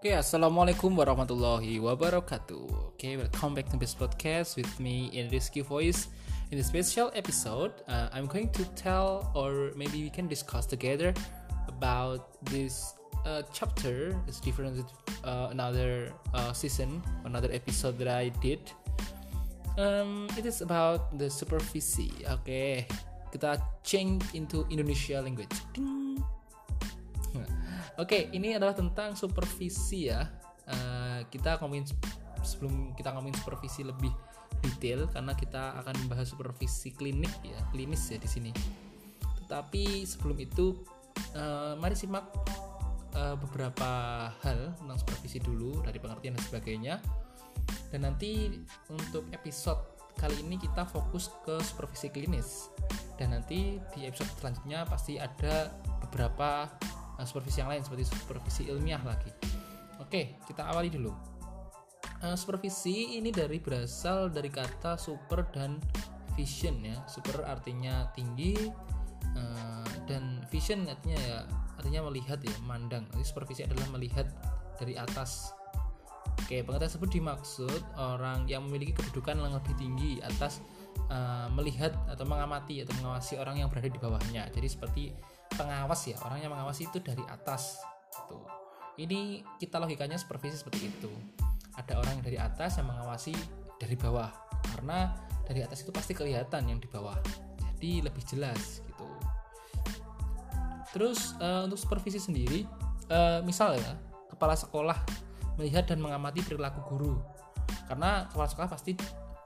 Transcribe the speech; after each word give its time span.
Okay, 0.00 0.16
assalamualaikum 0.16 0.96
warahmatullahi 0.96 1.76
wabarakatuh. 1.76 2.96
Okay, 2.96 3.20
welcome 3.20 3.52
back 3.52 3.68
to 3.68 3.76
this 3.76 3.92
podcast 3.92 4.56
with 4.56 4.72
me 4.80 5.12
in 5.12 5.28
Risky 5.28 5.60
Voice. 5.60 6.08
In 6.48 6.56
this 6.56 6.72
special 6.72 7.12
episode, 7.12 7.68
uh, 7.84 8.08
I'm 8.08 8.24
going 8.24 8.48
to 8.56 8.64
tell, 8.80 9.28
or 9.36 9.76
maybe 9.76 10.00
we 10.00 10.08
can 10.08 10.24
discuss 10.24 10.64
together 10.64 11.12
about 11.68 12.40
this 12.48 12.96
uh, 13.28 13.44
chapter. 13.52 14.16
It's 14.24 14.40
different 14.40 14.80
with 14.80 14.88
uh, 15.20 15.52
another 15.52 16.16
uh, 16.32 16.56
season, 16.56 17.04
another 17.28 17.52
episode 17.52 18.00
that 18.00 18.08
I 18.08 18.32
did. 18.40 18.72
Um, 19.76 20.32
it 20.40 20.48
is 20.48 20.64
about 20.64 21.12
the 21.20 21.28
superficie. 21.28 22.24
Okay, 22.40 22.88
kita 23.36 23.60
change 23.84 24.24
into 24.32 24.64
Indonesia 24.72 25.20
language. 25.20 25.52
Ding. 25.76 25.99
Oke, 28.00 28.32
ini 28.32 28.56
adalah 28.56 28.72
tentang 28.72 29.12
supervisi 29.12 30.08
ya. 30.08 30.24
Uh, 30.64 31.20
kita 31.28 31.60
ngomongin 31.60 31.84
sebelum 32.40 32.96
kita 32.96 33.12
ngomongin 33.12 33.36
supervisi 33.36 33.84
lebih 33.84 34.08
detail 34.64 35.04
karena 35.12 35.36
kita 35.36 35.76
akan 35.84 35.92
membahas 36.04 36.32
supervisi 36.32 36.96
klinik 36.96 37.28
ya, 37.44 37.60
klinis 37.68 38.08
ya 38.08 38.16
di 38.16 38.24
sini. 38.24 38.50
Tetapi 39.44 40.08
sebelum 40.08 40.40
itu, 40.40 40.80
uh, 41.36 41.76
mari 41.76 41.92
simak 41.92 42.24
uh, 43.12 43.36
beberapa 43.36 43.90
hal 44.32 44.72
tentang 44.80 44.96
supervisi 44.96 45.36
dulu 45.44 45.84
dari 45.84 46.00
pengertian 46.00 46.40
dan 46.40 46.44
sebagainya. 46.48 46.94
Dan 47.92 48.08
nanti 48.08 48.48
untuk 48.88 49.28
episode 49.28 50.00
kali 50.16 50.40
ini 50.40 50.56
kita 50.56 50.88
fokus 50.88 51.28
ke 51.44 51.60
supervisi 51.60 52.08
klinis. 52.08 52.72
Dan 53.20 53.36
nanti 53.36 53.76
di 53.92 54.08
episode 54.08 54.32
selanjutnya 54.40 54.88
pasti 54.88 55.20
ada 55.20 55.68
beberapa 56.00 56.64
supervisi 57.24 57.60
yang 57.64 57.70
lain 57.70 57.82
seperti 57.82 58.04
supervisi 58.08 58.62
ilmiah 58.68 59.02
lagi. 59.02 59.30
Oke, 60.00 60.40
kita 60.48 60.66
awali 60.68 60.88
dulu. 60.88 61.12
Uh, 62.20 62.36
supervisi 62.36 63.16
ini 63.16 63.32
dari 63.32 63.56
berasal 63.60 64.28
dari 64.28 64.52
kata 64.52 65.00
super 65.00 65.48
dan 65.52 65.80
vision 66.36 66.80
ya. 66.84 67.00
Super 67.08 67.44
artinya 67.48 68.08
tinggi 68.12 68.56
uh, 69.36 69.88
dan 70.04 70.44
vision 70.52 70.84
artinya 70.88 71.16
ya 71.20 71.38
artinya 71.80 72.12
melihat 72.12 72.40
ya, 72.44 72.52
memandang. 72.64 73.08
Jadi 73.16 73.24
supervisi 73.24 73.60
adalah 73.64 73.88
melihat 73.96 74.28
dari 74.76 74.96
atas. 75.00 75.56
Oke, 76.44 76.60
pengertian 76.64 76.88
tersebut 76.88 77.10
dimaksud 77.12 77.80
orang 77.96 78.44
yang 78.48 78.64
memiliki 78.68 78.96
kedudukan 78.96 79.40
yang 79.40 79.54
lebih 79.56 79.76
tinggi 79.76 80.20
atas 80.20 80.60
uh, 81.08 81.48
melihat 81.52 81.92
atau 82.08 82.24
mengamati 82.24 82.84
atau 82.84 82.92
mengawasi 83.00 83.40
orang 83.40 83.60
yang 83.60 83.68
berada 83.72 83.88
di 83.88 84.00
bawahnya. 84.00 84.48
Jadi 84.52 84.68
seperti 84.68 85.04
pengawas 85.54 86.06
ya 86.06 86.16
orang 86.26 86.42
yang 86.42 86.52
mengawasi 86.54 86.86
itu 86.86 86.98
dari 87.02 87.22
atas 87.26 87.82
tuh 88.26 88.60
ini 89.00 89.40
kita 89.56 89.80
logikanya 89.80 90.20
supervisi 90.20 90.60
seperti 90.60 90.92
itu. 90.92 91.08
Ada 91.72 91.96
orang 91.96 92.20
yang 92.20 92.24
dari 92.24 92.38
atas 92.40 92.76
yang 92.76 92.92
mengawasi 92.92 93.32
dari 93.80 93.96
bawah 93.96 94.28
karena 94.76 95.16
dari 95.48 95.64
atas 95.64 95.80
itu 95.80 95.90
pasti 95.94 96.12
kelihatan 96.12 96.68
yang 96.68 96.76
di 96.76 96.84
bawah 96.84 97.16
jadi 97.56 98.04
lebih 98.12 98.20
jelas 98.28 98.84
gitu. 98.84 99.08
Terus 100.92 101.32
uh, 101.40 101.64
untuk 101.64 101.80
supervisi 101.80 102.20
sendiri 102.20 102.68
uh, 103.08 103.40
misal 103.40 103.78
ya 103.80 103.96
kepala 104.28 104.52
sekolah 104.52 105.00
melihat 105.56 105.88
dan 105.88 106.04
mengamati 106.04 106.44
perilaku 106.44 106.84
guru 106.92 107.16
karena 107.88 108.28
kepala 108.28 108.48
sekolah 108.52 108.68
pasti 108.68 108.92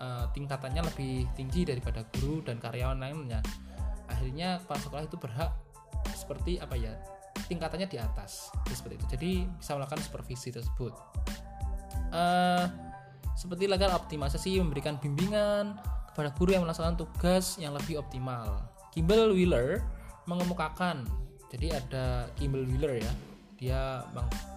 uh, 0.03 0.27
tingkatannya 0.35 0.83
lebih 0.83 1.31
tinggi 1.39 1.63
daripada 1.63 2.03
guru 2.19 2.43
dan 2.43 2.59
karyawan 2.59 2.99
lainnya. 2.99 3.39
Akhirnya 4.11 4.59
kepala 4.67 4.81
sekolah 4.83 5.05
itu 5.07 5.17
berhak 5.17 5.55
seperti 6.25 6.57
apa 6.57 6.75
ya 6.81 6.97
tingkatannya 7.45 7.85
di 7.85 8.01
atas 8.01 8.49
jadi 8.65 8.75
seperti 8.75 8.95
itu. 8.97 9.07
Jadi 9.13 9.33
bisa 9.61 9.77
melakukan 9.77 10.01
supervisi 10.01 10.49
tersebut. 10.49 10.97
Uh, 12.09 12.65
seperti 13.37 13.69
legal 13.69 13.93
optimalisasi 13.93 14.57
memberikan 14.63 14.97
bimbingan 14.97 15.77
kepada 16.15 16.31
guru 16.39 16.55
yang 16.55 16.63
melaksanakan 16.65 16.97
tugas 16.97 17.61
yang 17.61 17.77
lebih 17.77 18.01
optimal. 18.01 18.65
Kimball 18.95 19.35
Wheeler 19.35 19.83
mengemukakan 20.25 21.05
jadi 21.53 21.79
ada 21.79 22.31
Kimball 22.39 22.65
Wheeler 22.65 23.03
ya 23.03 23.13
dia 23.59 23.81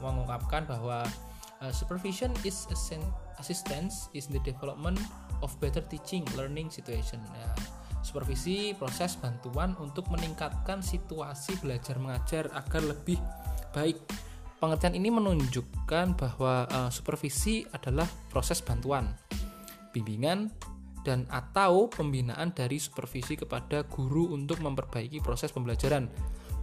mengungkapkan 0.01 0.65
bahwa 0.65 1.05
uh, 1.61 1.73
supervision 1.73 2.33
is 2.41 2.65
assistance 3.37 4.09
is 4.17 4.25
the 4.29 4.41
development 4.41 4.97
of 5.45 5.53
better 5.61 5.81
teaching 5.85 6.25
learning 6.33 6.69
situation. 6.73 7.21
Ya 7.37 7.49
supervisi 8.07 8.71
proses 8.71 9.19
bantuan 9.19 9.75
untuk 9.83 10.07
meningkatkan 10.07 10.79
situasi 10.79 11.59
belajar 11.59 11.99
mengajar 11.99 12.47
agar 12.55 12.81
lebih 12.87 13.19
baik. 13.75 13.99
Pengertian 14.57 14.95
ini 14.95 15.11
menunjukkan 15.11 16.15
bahwa 16.15 16.65
uh, 16.71 16.89
supervisi 16.89 17.67
adalah 17.75 18.07
proses 18.31 18.63
bantuan, 18.63 19.11
bimbingan, 19.91 20.49
dan 21.05 21.27
atau 21.29 21.91
pembinaan 21.91 22.55
dari 22.55 22.81
supervisi 22.81 23.37
kepada 23.37 23.85
guru 23.85 24.33
untuk 24.33 24.63
memperbaiki 24.63 25.21
proses 25.21 25.53
pembelajaran. 25.53 26.09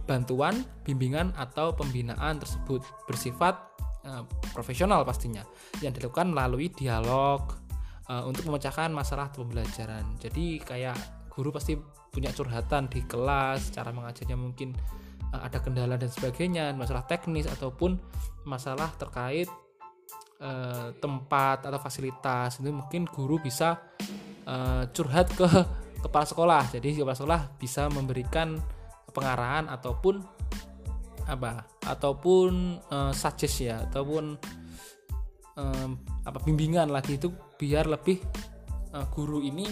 Bantuan, 0.05 0.65
bimbingan, 0.83 1.31
atau 1.39 1.71
pembinaan 1.71 2.37
tersebut 2.41 2.83
bersifat 3.07 3.57
uh, 4.03 4.27
profesional 4.51 5.07
pastinya 5.07 5.47
yang 5.79 5.95
dilakukan 5.95 6.35
melalui 6.35 6.67
dialog 6.69 7.47
uh, 8.11 8.27
untuk 8.27 8.45
memecahkan 8.51 8.91
masalah 8.91 9.31
pembelajaran. 9.31 10.03
Jadi 10.21 10.61
kayak 10.61 11.14
guru 11.35 11.51
pasti 11.51 11.75
punya 12.09 12.31
curhatan 12.31 12.87
di 12.87 13.03
kelas 13.03 13.75
cara 13.75 13.91
mengajarnya 13.91 14.39
mungkin 14.39 14.71
uh, 15.35 15.43
ada 15.43 15.59
kendala 15.59 15.99
dan 15.99 16.07
sebagainya 16.07 16.71
masalah 16.71 17.03
teknis 17.03 17.43
ataupun 17.45 17.99
masalah 18.47 18.95
terkait 18.95 19.51
uh, 20.39 20.95
tempat 20.97 21.67
atau 21.67 21.79
fasilitas. 21.79 22.63
Itu 22.63 22.71
mungkin 22.71 23.03
guru 23.11 23.43
bisa 23.43 23.75
uh, 24.47 24.87
curhat 24.95 25.27
ke 25.35 25.47
kepala 26.07 26.25
sekolah. 26.25 26.63
Jadi 26.71 27.03
kepala 27.03 27.17
sekolah 27.17 27.41
bisa 27.59 27.91
memberikan 27.91 28.55
pengarahan 29.11 29.67
ataupun 29.67 30.23
apa? 31.27 31.67
Ataupun 31.83 32.79
uh, 32.87 33.11
suggest 33.11 33.59
ya 33.59 33.83
ataupun 33.91 34.39
um, 35.57 35.89
apa 36.25 36.39
bimbingan 36.43 36.89
lagi 36.91 37.17
itu 37.17 37.31
biar 37.59 37.89
lebih 37.89 38.21
uh, 38.93 39.05
guru 39.11 39.41
ini 39.41 39.65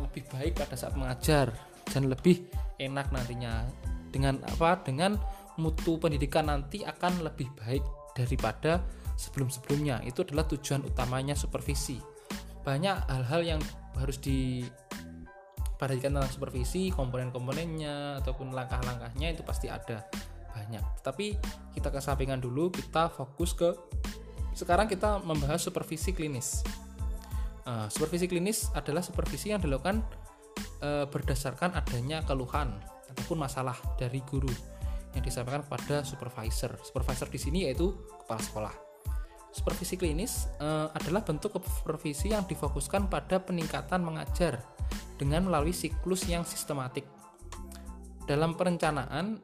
lebih 0.00 0.24
baik 0.28 0.60
pada 0.60 0.76
saat 0.76 0.94
mengajar 0.96 1.52
dan 1.88 2.08
lebih 2.10 2.48
enak 2.76 3.08
nantinya. 3.12 3.64
Dengan 4.12 4.40
apa? 4.44 4.80
Dengan 4.80 5.16
mutu 5.60 5.96
pendidikan 6.00 6.48
nanti 6.48 6.84
akan 6.84 7.24
lebih 7.24 7.48
baik 7.56 7.84
daripada 8.16 8.80
sebelum-sebelumnya. 9.16 10.04
Itu 10.04 10.24
adalah 10.24 10.44
tujuan 10.48 10.84
utamanya 10.84 11.36
supervisi. 11.36 12.00
Banyak 12.64 13.08
hal-hal 13.08 13.56
yang 13.56 13.60
harus 13.96 14.20
diperhatikan 14.20 16.16
tentang 16.16 16.32
supervisi 16.32 16.92
komponen-komponennya 16.92 18.20
ataupun 18.24 18.52
langkah-langkahnya 18.52 19.36
itu 19.36 19.42
pasti 19.44 19.68
ada 19.68 20.04
banyak. 20.52 20.84
Tapi 21.04 21.36
kita 21.76 21.92
kesampingan 21.92 22.40
dulu 22.40 22.72
kita 22.72 23.12
fokus 23.12 23.52
ke 23.52 23.70
sekarang 24.56 24.88
kita 24.88 25.20
membahas 25.20 25.60
supervisi 25.60 26.16
klinis 26.16 26.64
Uh, 27.66 27.90
supervisi 27.90 28.30
klinis 28.30 28.70
adalah 28.78 29.02
supervisi 29.02 29.50
yang 29.50 29.58
dilakukan 29.58 29.98
uh, 30.86 31.02
berdasarkan 31.10 31.74
adanya 31.74 32.22
keluhan 32.22 32.78
ataupun 33.10 33.42
masalah 33.42 33.74
dari 33.98 34.22
guru 34.22 34.50
yang 35.18 35.26
disampaikan 35.26 35.66
kepada 35.66 36.06
supervisor. 36.06 36.78
Supervisor 36.86 37.26
di 37.26 37.40
sini 37.42 37.58
yaitu 37.66 37.90
kepala 38.22 38.38
sekolah. 38.38 38.74
Supervisi 39.50 39.98
klinis 39.98 40.46
uh, 40.62 40.94
adalah 40.94 41.26
bentuk 41.26 41.58
supervisi 41.58 42.30
yang 42.30 42.46
difokuskan 42.46 43.10
pada 43.10 43.42
peningkatan 43.42 43.98
mengajar 43.98 44.62
dengan 45.18 45.50
melalui 45.50 45.74
siklus 45.74 46.28
yang 46.30 46.46
sistematik. 46.46 47.02
Dalam 48.30 48.54
perencanaan, 48.54 49.42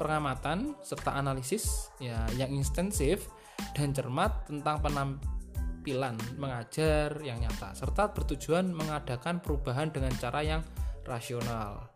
pengamatan 0.00 0.72
serta 0.80 1.20
analisis 1.20 1.92
ya 2.00 2.24
yang 2.40 2.48
intensif 2.48 3.28
dan 3.76 3.92
cermat 3.92 4.48
tentang 4.48 4.80
penampilan 4.80 5.39
penampilan 5.80 6.20
mengajar 6.36 7.16
yang 7.24 7.40
nyata, 7.40 7.72
serta 7.72 8.12
bertujuan 8.12 8.68
mengadakan 8.68 9.40
perubahan 9.40 9.88
dengan 9.88 10.12
cara 10.20 10.44
yang 10.44 10.60
rasional. 11.08 11.88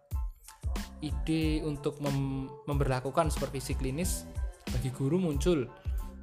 Ide 1.05 1.61
untuk 1.61 2.01
mem 2.01 2.49
memberlakukan 2.65 3.29
supervisi 3.29 3.77
klinis 3.77 4.25
bagi 4.73 4.89
guru 4.89 5.21
muncul 5.21 5.69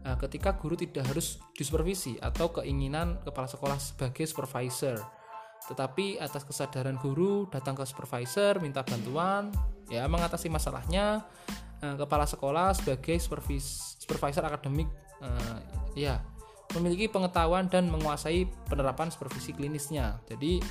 nah, 0.01 0.17
ketika 0.17 0.57
guru 0.57 0.73
tidak 0.73 1.05
harus 1.05 1.37
disupervisi 1.53 2.17
atau 2.17 2.49
keinginan 2.49 3.21
kepala 3.21 3.45
sekolah 3.45 3.77
sebagai 3.77 4.25
supervisor. 4.25 4.97
Tetapi 5.69 6.17
atas 6.17 6.41
kesadaran 6.41 6.97
guru 6.97 7.45
datang 7.53 7.77
ke 7.77 7.85
supervisor 7.85 8.57
minta 8.57 8.81
bantuan, 8.81 9.53
ya 9.85 10.09
mengatasi 10.09 10.49
masalahnya, 10.49 11.29
nah, 11.77 11.93
kepala 11.93 12.25
sekolah 12.25 12.73
sebagai 12.73 13.21
supervis 13.21 14.01
supervisor 14.01 14.41
akademik, 14.49 14.89
uh, 15.21 15.61
ya 15.93 16.17
memiliki 16.79 17.11
pengetahuan 17.11 17.67
dan 17.67 17.91
menguasai 17.91 18.47
penerapan 18.67 19.11
supervisi 19.11 19.51
klinisnya. 19.51 20.19
Jadi 20.27 20.63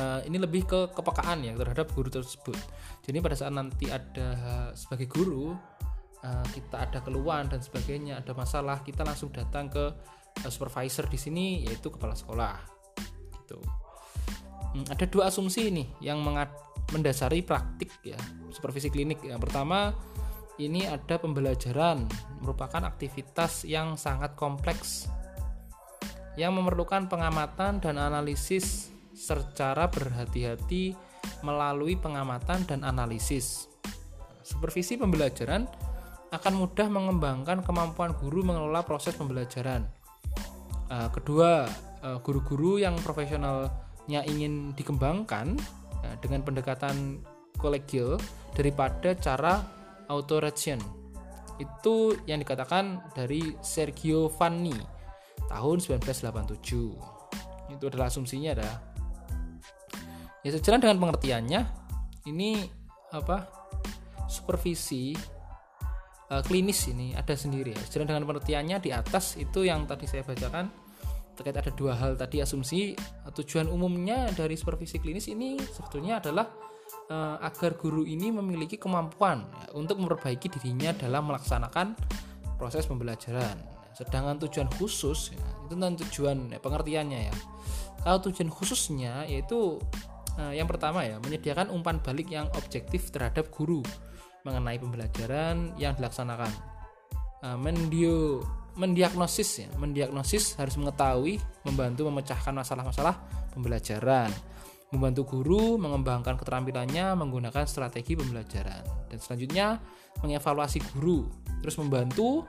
uh, 0.00 0.20
ini 0.24 0.36
lebih 0.40 0.64
ke 0.64 0.80
kepekaan 0.96 1.44
ya 1.44 1.52
terhadap 1.56 1.92
guru 1.92 2.08
tersebut. 2.08 2.56
Jadi 3.04 3.18
pada 3.20 3.36
saat 3.36 3.52
nanti 3.52 3.90
ada 3.92 4.72
sebagai 4.72 5.10
guru 5.10 5.52
uh, 6.22 6.46
kita 6.54 6.88
ada 6.88 6.98
keluhan 7.02 7.50
dan 7.50 7.60
sebagainya 7.60 8.22
ada 8.22 8.32
masalah 8.32 8.80
kita 8.82 9.02
langsung 9.02 9.30
datang 9.34 9.68
ke 9.68 9.84
uh, 10.42 10.50
supervisor 10.50 11.06
di 11.10 11.18
sini 11.18 11.46
yaitu 11.66 11.90
kepala 11.90 12.14
sekolah 12.14 12.56
gitu 13.42 13.58
hmm, 14.74 14.86
ada 14.88 15.04
dua 15.10 15.28
asumsi 15.28 15.68
ini 15.68 15.84
yang 16.00 16.22
mendasari 16.94 17.42
praktik 17.42 17.90
ya 18.06 18.18
supervisi 18.54 18.88
klinik 18.88 19.20
yang 19.26 19.42
pertama 19.42 19.92
ini 20.60 20.84
ada 20.84 21.16
pembelajaran 21.16 22.04
merupakan 22.44 22.84
aktivitas 22.84 23.64
yang 23.64 23.96
sangat 23.96 24.36
kompleks 24.36 25.08
yang 26.36 26.56
memerlukan 26.56 27.08
pengamatan 27.08 27.80
dan 27.80 28.00
analisis 28.00 28.88
secara 29.12 29.88
berhati-hati 29.92 30.96
melalui 31.44 31.94
pengamatan 32.00 32.64
dan 32.64 32.80
analisis. 32.82 33.68
Supervisi 34.40 34.96
pembelajaran 34.96 35.68
akan 36.32 36.54
mudah 36.56 36.88
mengembangkan 36.88 37.60
kemampuan 37.60 38.16
guru 38.16 38.40
mengelola 38.40 38.80
proses 38.80 39.12
pembelajaran. 39.12 39.84
Uh, 40.88 41.08
kedua, 41.12 41.68
uh, 42.00 42.18
guru-guru 42.24 42.80
yang 42.80 42.96
profesionalnya 43.04 44.24
ingin 44.24 44.72
dikembangkan 44.72 45.60
uh, 46.00 46.16
dengan 46.24 46.40
pendekatan 46.40 47.20
kolegial 47.60 48.16
daripada 48.56 49.12
cara 49.20 49.81
autoration. 50.12 50.76
Itu 51.56 52.20
yang 52.28 52.44
dikatakan 52.44 53.16
dari 53.16 53.56
Sergio 53.64 54.28
Vanni 54.28 54.76
tahun 55.48 55.80
1987. 55.80 57.72
Itu 57.72 57.84
adalah 57.88 58.12
asumsinya 58.12 58.52
adalah 58.52 58.76
ya 60.44 60.50
sejalan 60.52 60.82
dengan 60.82 60.98
pengertiannya 61.00 61.60
ini 62.28 62.66
apa 63.14 63.46
supervisi 64.26 65.14
uh, 66.28 66.42
klinis 66.44 66.88
ini 66.92 67.16
ada 67.16 67.32
sendiri 67.32 67.72
ya. 67.72 67.82
Sejalan 67.88 68.12
dengan 68.12 68.24
pengertiannya 68.28 68.76
di 68.82 68.90
atas 68.92 69.40
itu 69.40 69.64
yang 69.64 69.88
tadi 69.88 70.04
saya 70.04 70.24
bacakan 70.24 70.68
terkait 71.32 71.56
ada 71.56 71.72
dua 71.72 71.96
hal 71.96 72.12
tadi 72.12 72.44
asumsi 72.44 72.92
tujuan 73.32 73.64
umumnya 73.72 74.28
dari 74.36 74.52
supervisi 74.52 75.00
klinis 75.00 75.32
ini 75.32 75.56
sebetulnya 75.56 76.20
adalah 76.20 76.44
uh, 77.10 77.36
agar 77.42 77.74
guru 77.80 78.06
ini 78.06 78.30
memiliki 78.30 78.78
kemampuan 78.78 79.42
ya, 79.48 79.66
untuk 79.74 79.98
memperbaiki 79.98 80.52
dirinya 80.58 80.94
dalam 80.94 81.30
melaksanakan 81.30 81.96
proses 82.60 82.86
pembelajaran. 82.86 83.58
Sedangkan 83.96 84.38
tujuan 84.46 84.68
khusus 84.78 85.34
ya, 85.34 85.42
itu 85.66 85.74
tentang 85.74 85.98
tujuan 86.06 86.36
ya, 86.52 86.58
pengertiannya 86.62 87.20
ya. 87.32 87.34
Kalau 88.02 88.18
tujuan 88.28 88.50
khususnya 88.50 89.26
yaitu 89.26 89.78
uh, 90.38 90.52
yang 90.52 90.66
pertama 90.66 91.06
ya 91.06 91.22
menyediakan 91.22 91.70
umpan 91.70 92.02
balik 92.02 92.30
yang 92.30 92.50
objektif 92.58 93.14
terhadap 93.14 93.50
guru 93.54 93.82
mengenai 94.42 94.78
pembelajaran 94.78 95.74
yang 95.78 95.94
dilaksanakan. 95.94 96.50
Uh, 97.42 97.58
mendio 97.58 98.42
mendiagnosis 98.72 99.68
ya, 99.68 99.68
mendiagnosis 99.76 100.56
harus 100.56 100.80
mengetahui, 100.80 101.36
membantu 101.68 102.08
memecahkan 102.08 102.56
masalah-masalah 102.56 103.20
pembelajaran, 103.52 104.32
membantu 104.92 105.24
guru 105.24 105.80
mengembangkan 105.80 106.36
keterampilannya 106.36 107.16
menggunakan 107.16 107.64
strategi 107.64 108.12
pembelajaran, 108.12 109.08
dan 109.08 109.18
selanjutnya 109.18 109.80
mengevaluasi 110.20 110.84
guru, 110.92 111.24
terus 111.64 111.80
membantu 111.80 112.44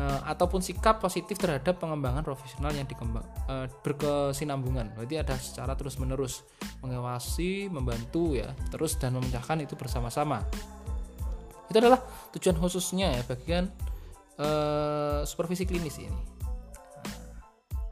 uh, 0.00 0.20
ataupun 0.24 0.64
sikap 0.64 1.04
positif 1.04 1.36
terhadap 1.36 1.76
pengembangan 1.76 2.24
profesional 2.24 2.72
yang 2.72 2.88
dikembang 2.88 3.24
uh, 3.52 3.68
berkesinambungan. 3.84 4.96
Berarti 4.96 5.16
ada 5.20 5.36
secara 5.36 5.76
terus-menerus 5.76 6.48
mengawasi, 6.80 7.68
membantu 7.68 8.40
ya, 8.40 8.56
terus 8.72 8.96
dan 8.96 9.20
memecahkan 9.20 9.60
itu 9.60 9.76
bersama-sama. 9.76 10.40
Itu 11.68 11.76
adalah 11.76 12.00
tujuan 12.34 12.56
khususnya 12.56 13.20
ya 13.20 13.22
bagian 13.28 13.68
uh, 14.40 15.22
supervisi 15.28 15.68
klinis 15.68 16.00
ini 16.00 16.29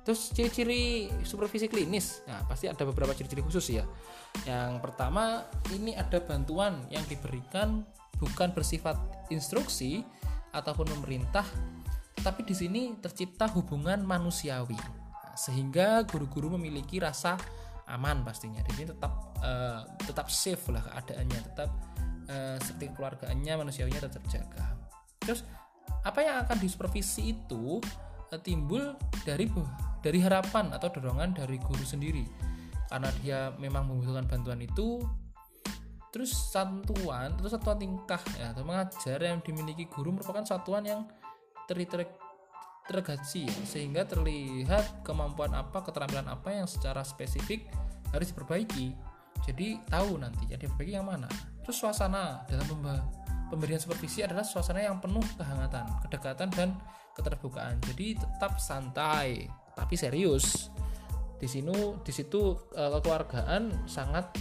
terus 0.09 0.33
ciri-ciri 0.33 1.13
supervisi 1.21 1.69
klinis. 1.69 2.25
Nah 2.25 2.41
pasti 2.49 2.65
ada 2.65 2.81
beberapa 2.89 3.13
ciri-ciri 3.13 3.45
khusus 3.45 3.77
ya. 3.77 3.85
Yang 4.49 4.81
pertama 4.81 5.45
ini 5.69 5.93
ada 5.93 6.17
bantuan 6.25 6.81
yang 6.89 7.05
diberikan 7.13 7.85
bukan 8.17 8.57
bersifat 8.57 8.97
instruksi 9.29 10.01
ataupun 10.57 10.89
memerintah 10.97 11.45
tetapi 12.17 12.41
di 12.41 12.57
sini 12.57 12.81
tercipta 13.05 13.53
hubungan 13.53 14.01
manusiawi. 14.01 14.81
Nah, 14.81 15.37
sehingga 15.37 16.09
guru-guru 16.09 16.57
memiliki 16.57 17.05
rasa 17.05 17.37
aman 17.93 18.25
pastinya. 18.25 18.65
Di 18.65 18.81
sini 18.81 18.89
tetap 18.89 19.13
uh, 19.45 19.85
tetap 20.09 20.33
safe 20.33 20.73
lah 20.73 20.89
keadaannya 20.89 21.41
tetap 21.53 21.69
uh, 22.33 22.57
seperti 22.65 22.97
keluarganya 22.97 23.61
manusiawinya 23.61 24.09
tetap 24.09 24.25
terjaga. 24.25 24.73
Terus 25.21 25.45
apa 26.01 26.25
yang 26.25 26.49
akan 26.49 26.57
disupervisi 26.57 27.37
itu 27.37 27.77
uh, 28.33 28.41
timbul 28.41 28.97
dari 29.29 29.45
dari 30.01 30.19
harapan 30.23 30.71
atau 30.75 30.89
dorongan 30.93 31.35
dari 31.35 31.59
guru 31.59 31.83
sendiri. 31.83 32.25
Karena 32.89 33.11
dia 33.21 33.53
memang 33.61 33.85
membutuhkan 33.85 34.25
bantuan 34.25 34.61
itu 34.65 35.03
terus 36.09 36.33
satuan 36.33 37.37
terus 37.37 37.53
satuan 37.53 37.77
tingkah 37.77 38.21
ya 38.41 38.57
atau 38.57 38.65
mengajar 38.65 39.21
yang 39.21 39.45
dimiliki 39.45 39.85
guru 39.93 40.17
merupakan 40.17 40.41
satuan 40.41 40.81
yang 40.81 41.05
ter, 41.69 41.77
ter 41.85 42.09
tergaji 42.89 43.45
ya, 43.45 43.59
sehingga 43.69 44.09
terlihat 44.09 45.05
kemampuan 45.05 45.53
apa 45.53 45.85
keterampilan 45.85 46.25
apa 46.33 46.57
yang 46.57 46.65
secara 46.65 47.05
spesifik 47.05 47.69
harus 48.09 48.33
diperbaiki. 48.33 48.97
Jadi 49.45 49.77
tahu 49.87 50.17
nanti 50.17 50.49
yang 50.49 50.57
diperbaiki 50.57 50.97
yang 50.97 51.05
mana. 51.05 51.29
Terus 51.63 51.77
suasana 51.77 52.49
dalam 52.49 52.65
pemberian 53.53 53.77
supervisi 53.77 54.25
adalah 54.25 54.41
suasana 54.41 54.81
yang 54.81 54.97
penuh 55.05 55.23
kehangatan 55.37 55.85
kedekatan 56.09 56.49
dan 56.57 56.73
keterbukaan. 57.13 57.77
Jadi 57.93 58.17
tetap 58.17 58.57
santai 58.57 59.45
tapi 59.79 59.95
serius 59.95 60.75
di 61.39 61.47
sini 61.47 61.71
di 62.03 62.11
situ 62.11 62.59
eh, 62.75 62.91
kekeluargaan 62.99 63.87
sangat 63.87 64.35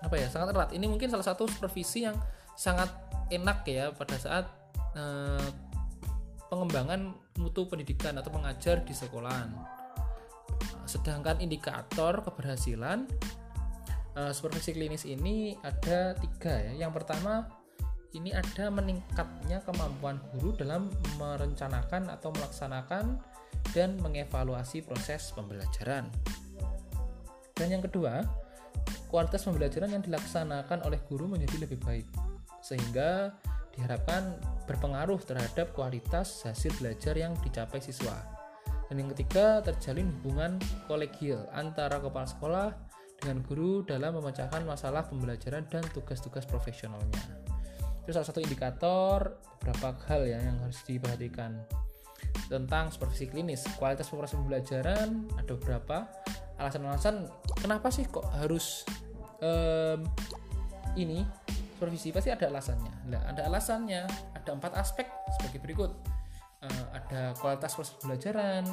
apa 0.00 0.14
ya 0.14 0.30
sangat 0.30 0.54
erat 0.54 0.70
ini 0.70 0.86
mungkin 0.86 1.10
salah 1.10 1.26
satu 1.26 1.50
supervisi 1.50 2.06
yang 2.06 2.14
sangat 2.54 2.88
enak 3.34 3.66
ya 3.66 3.90
pada 3.90 4.14
saat 4.14 4.46
eh, 4.94 5.48
pengembangan 6.46 7.10
mutu 7.42 7.66
pendidikan 7.66 8.14
atau 8.14 8.30
mengajar 8.30 8.86
di 8.86 8.94
sekolahan 8.94 9.50
sedangkan 10.86 11.38
indikator 11.38 12.18
keberhasilan 12.26 13.06
uh, 14.18 14.32
supervisi 14.34 14.74
klinis 14.74 15.06
ini 15.06 15.54
ada 15.62 16.18
tiga 16.18 16.54
ya. 16.58 16.86
Yang 16.86 17.02
pertama 17.02 17.46
ini 18.10 18.34
ada 18.34 18.74
meningkatnya 18.74 19.62
kemampuan 19.62 20.18
guru 20.34 20.58
dalam 20.58 20.90
merencanakan 21.14 22.10
atau 22.10 22.34
melaksanakan 22.34 23.22
dan 23.72 23.98
mengevaluasi 24.02 24.82
proses 24.82 25.30
pembelajaran. 25.34 26.10
Dan 27.54 27.68
yang 27.68 27.82
kedua, 27.84 28.24
kualitas 29.12 29.44
pembelajaran 29.44 29.92
yang 29.92 30.02
dilaksanakan 30.02 30.86
oleh 30.86 30.98
guru 31.06 31.28
menjadi 31.28 31.66
lebih 31.66 31.78
baik 31.82 32.06
sehingga 32.60 33.34
diharapkan 33.74 34.36
berpengaruh 34.66 35.20
terhadap 35.24 35.72
kualitas 35.72 36.44
hasil 36.44 36.74
belajar 36.78 37.14
yang 37.16 37.32
dicapai 37.40 37.78
siswa. 37.80 38.16
Dan 38.90 39.06
yang 39.06 39.10
ketiga, 39.14 39.62
terjalin 39.62 40.10
hubungan 40.18 40.58
kolegial 40.90 41.46
antara 41.54 42.02
kepala 42.02 42.26
sekolah 42.26 42.68
dengan 43.22 43.44
guru 43.46 43.86
dalam 43.86 44.18
memecahkan 44.18 44.66
masalah 44.66 45.06
pembelajaran 45.06 45.62
dan 45.70 45.84
tugas-tugas 45.94 46.42
profesionalnya. 46.48 47.22
Itu 48.02 48.16
salah 48.16 48.26
satu 48.26 48.42
indikator 48.42 49.38
beberapa 49.60 49.94
hal 50.08 50.26
ya 50.26 50.40
yang 50.42 50.58
harus 50.58 50.80
diperhatikan 50.88 51.60
tentang 52.50 52.90
supervisi 52.90 53.30
klinis. 53.30 53.62
Kualitas 53.78 54.10
proses 54.10 54.34
pembelajaran 54.34 55.30
ada 55.38 55.52
beberapa 55.54 56.10
alasan-alasan 56.58 57.30
kenapa 57.62 57.88
sih 57.88 58.04
kok 58.10 58.26
harus 58.36 58.84
um, 59.40 60.04
ini 60.98 61.22
supervisi 61.78 62.10
pasti 62.10 62.34
ada 62.34 62.50
alasannya. 62.50 62.92
Nah, 63.08 63.22
ada 63.30 63.46
alasannya, 63.46 64.04
ada 64.34 64.50
empat 64.50 64.74
aspek 64.76 65.06
sebagai 65.38 65.62
berikut. 65.62 65.94
Uh, 66.60 66.84
ada 66.92 67.32
kualitas 67.40 67.72
proses 67.72 67.96
pembelajaran 67.96 68.66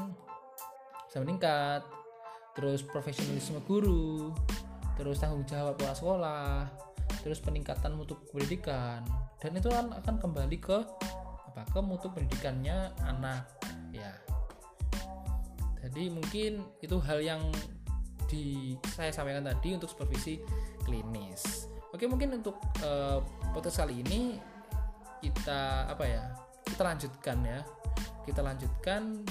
bisa 1.07 1.23
meningkat, 1.23 1.87
terus 2.57 2.81
profesionalisme 2.81 3.61
guru 3.69 4.33
terus 4.97 5.21
tanggung 5.21 5.45
jawab 5.45 5.77
kepala 5.77 5.93
sekolah 5.93 6.57
terus 7.21 7.37
peningkatan 7.37 7.93
mutu 7.93 8.17
pendidikan 8.33 9.05
dan 9.37 9.53
itu 9.53 9.69
kan 9.69 9.93
akan 9.93 10.17
kembali 10.17 10.57
ke 10.57 10.81
apa 11.53 11.61
ke 11.69 11.79
mutu 11.85 12.09
pendidikannya 12.09 12.89
anak 13.05 13.45
ya. 13.97 14.13
Jadi 15.87 16.11
mungkin 16.11 16.65
itu 16.83 16.97
hal 16.99 17.23
yang 17.23 17.41
di 18.27 18.75
saya 18.91 19.09
sampaikan 19.15 19.47
tadi 19.47 19.73
untuk 19.73 19.87
supervisi 19.87 20.41
klinis. 20.83 21.71
Oke 21.95 22.05
mungkin 22.05 22.43
untuk 22.43 22.59
uh, 22.83 23.23
podcast 23.55 23.81
kali 23.87 24.03
ini 24.03 24.35
kita 25.23 25.87
apa 25.87 26.03
ya 26.05 26.23
kita 26.67 26.83
lanjutkan 26.83 27.37
ya. 27.41 27.59
Kita 28.27 28.43
lanjutkan 28.43 29.23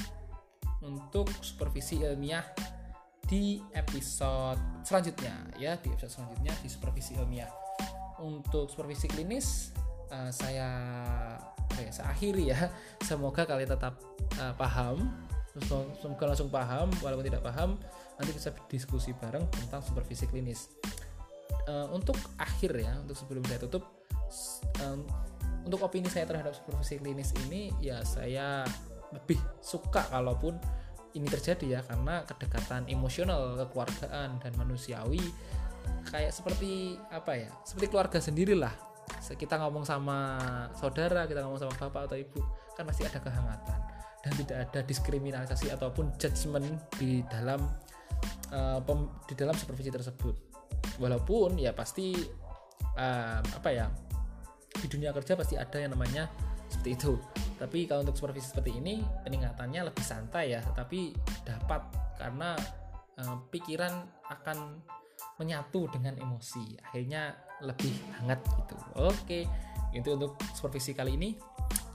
untuk 0.81 1.29
supervisi 1.45 2.01
ilmiah 2.01 2.45
di 3.27 3.61
episode 3.75 4.87
selanjutnya 4.87 5.35
ya 5.59 5.77
di 5.77 5.93
episode 5.93 6.17
selanjutnya 6.17 6.55
di 6.65 6.69
supervisi 6.73 7.13
ilmiah. 7.21 7.53
Untuk 8.17 8.73
supervisi 8.73 9.13
klinis 9.13 9.77
uh, 10.13 10.31
saya 10.31 10.69
ya, 11.79 11.91
saya 11.93 12.07
akhiri 12.13 12.53
ya. 12.53 12.71
Semoga 13.03 13.47
kalian 13.47 13.71
tetap 13.73 13.99
uh, 14.41 14.55
paham. 14.55 15.13
Semoga 16.03 16.37
langsung 16.37 16.53
paham 16.53 16.93
walaupun 17.01 17.25
tidak 17.25 17.41
paham 17.41 17.81
nanti 18.17 18.33
bisa 18.33 18.53
diskusi 18.69 19.17
bareng 19.17 19.45
tentang 19.49 19.81
supervisi 19.81 20.29
klinis. 20.29 20.69
Uh, 21.67 21.91
untuk 21.91 22.15
akhir 22.39 22.79
ya 22.79 22.95
untuk 23.03 23.19
sebelum 23.19 23.43
saya 23.49 23.59
tutup 23.59 23.83
um, 24.83 25.03
untuk 25.67 25.83
opini 25.83 26.07
saya 26.07 26.23
terhadap 26.23 26.55
supervisi 26.55 27.03
klinis 27.03 27.35
ini 27.47 27.75
ya 27.83 28.03
saya 28.07 28.63
lebih 29.11 29.39
suka 29.59 30.07
kalaupun 30.07 30.55
ini 31.19 31.27
terjadi 31.27 31.67
ya 31.67 31.81
karena 31.83 32.23
kedekatan 32.23 32.87
emosional 32.87 33.59
kekeluargaan 33.59 34.39
dan 34.39 34.53
manusiawi 34.55 35.23
kayak 36.07 36.31
seperti 36.31 37.01
apa 37.11 37.47
ya 37.47 37.51
seperti 37.67 37.87
keluarga 37.91 38.19
sendirilah 38.23 38.75
kita 39.35 39.59
ngomong 39.59 39.83
sama 39.83 40.39
saudara 40.75 41.27
kita 41.27 41.43
ngomong 41.43 41.59
sama 41.59 41.75
bapak 41.75 42.11
atau 42.11 42.17
ibu 42.19 42.41
kan 42.77 42.85
pasti 42.87 43.03
ada 43.09 43.19
kehangatan. 43.19 43.79
Dan 44.27 44.33
tidak 44.43 44.59
ada 44.67 44.81
diskriminasi 44.83 45.71
ataupun 45.71 46.11
judgement 46.19 46.67
di 46.99 47.23
dalam 47.31 47.63
uh, 48.51 48.83
pem, 48.83 49.07
di 49.31 49.35
dalam 49.39 49.55
supervisi 49.55 49.91
tersebut. 49.91 50.35
Walaupun 50.99 51.63
ya 51.63 51.71
pasti 51.71 52.15
uh, 52.99 53.41
apa 53.41 53.71
ya 53.71 53.87
di 54.77 54.87
dunia 54.91 55.15
kerja 55.15 55.39
pasti 55.39 55.55
ada 55.55 55.79
yang 55.79 55.95
namanya 55.95 56.27
seperti 56.67 56.91
itu. 56.99 57.15
Tapi 57.57 57.87
kalau 57.89 58.05
untuk 58.05 58.19
supervisi 58.19 58.51
seperti 58.51 58.77
ini 58.77 59.01
peningkatannya 59.25 59.89
lebih 59.89 60.05
santai 60.05 60.59
ya 60.59 60.61
tapi 60.75 61.15
dapat 61.47 61.87
karena 62.19 62.59
uh, 63.23 63.37
pikiran 63.49 63.95
akan 64.27 64.83
menyatu 65.39 65.89
dengan 65.93 66.19
emosi. 66.19 66.77
Akhirnya 66.83 67.46
lebih 67.65 67.93
hangat 68.21 68.41
gitu. 68.45 68.75
Oke 69.01 69.49
itu 69.97 70.09
untuk 70.13 70.37
supervisi 70.53 70.93
kali 70.93 71.17
ini. 71.17 71.31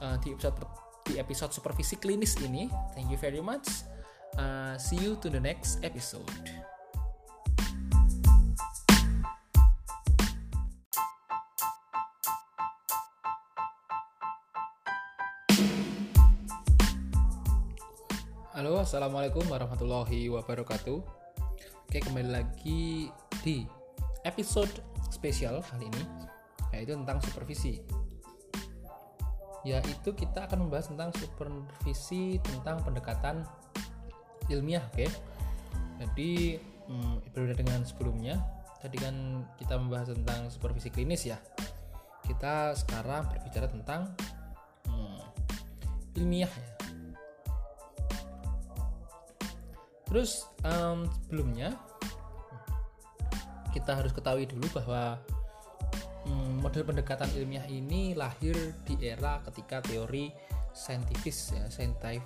Uh, 0.01 0.17
di 0.17 0.33
episode 0.33 0.57
di 1.05 1.21
episode 1.21 1.53
supervisi 1.53 1.97
klinis 1.97 2.33
ini 2.41 2.65
thank 2.97 3.09
you 3.13 3.19
very 3.19 3.41
much. 3.41 3.85
Uh, 4.39 4.73
see 4.79 4.97
you 4.97 5.19
to 5.19 5.29
the 5.29 5.37
next 5.37 5.77
episode. 5.85 6.25
Halo, 18.51 18.77
assalamualaikum 18.77 19.41
warahmatullahi 19.49 20.29
wabarakatuh. 20.29 21.01
Oke, 21.89 21.97
kembali 21.97 22.29
lagi 22.29 23.09
di 23.41 23.65
episode 24.21 24.90
spesial 25.21 25.61
kali 25.61 25.85
ini, 25.85 26.03
yaitu 26.73 26.97
tentang 26.97 27.21
supervisi. 27.21 27.77
Yaitu 29.61 30.17
kita 30.17 30.49
akan 30.49 30.65
membahas 30.65 30.89
tentang 30.89 31.13
supervisi 31.13 32.41
tentang 32.41 32.81
pendekatan 32.81 33.45
ilmiah, 34.49 34.81
oke? 34.89 35.05
Jadi 36.01 36.57
hmm, 36.89 37.29
berbeda 37.37 37.53
dengan 37.61 37.85
sebelumnya, 37.85 38.41
tadi 38.81 38.97
kan 38.97 39.45
kita 39.61 39.77
membahas 39.77 40.17
tentang 40.17 40.49
supervisi 40.49 40.89
klinis 40.89 41.29
ya. 41.29 41.37
Kita 42.25 42.73
sekarang 42.73 43.29
berbicara 43.29 43.69
tentang 43.69 44.17
hmm, 44.89 45.21
ilmiah 46.17 46.49
ya 46.49 46.81
Terus 50.11 50.43
um, 50.67 51.07
sebelumnya 51.07 51.71
kita 53.71 53.97
harus 53.97 54.11
ketahui 54.11 54.45
dulu 54.47 54.67
bahwa 54.75 55.19
um, 56.27 56.61
model 56.61 56.85
pendekatan 56.85 57.27
ilmiah 57.35 57.65
ini 57.67 58.13
lahir 58.13 58.53
di 58.85 58.95
era 59.01 59.41
ketika 59.47 59.81
teori 59.81 60.31
saintifis 60.71 61.51
ya 61.51 61.67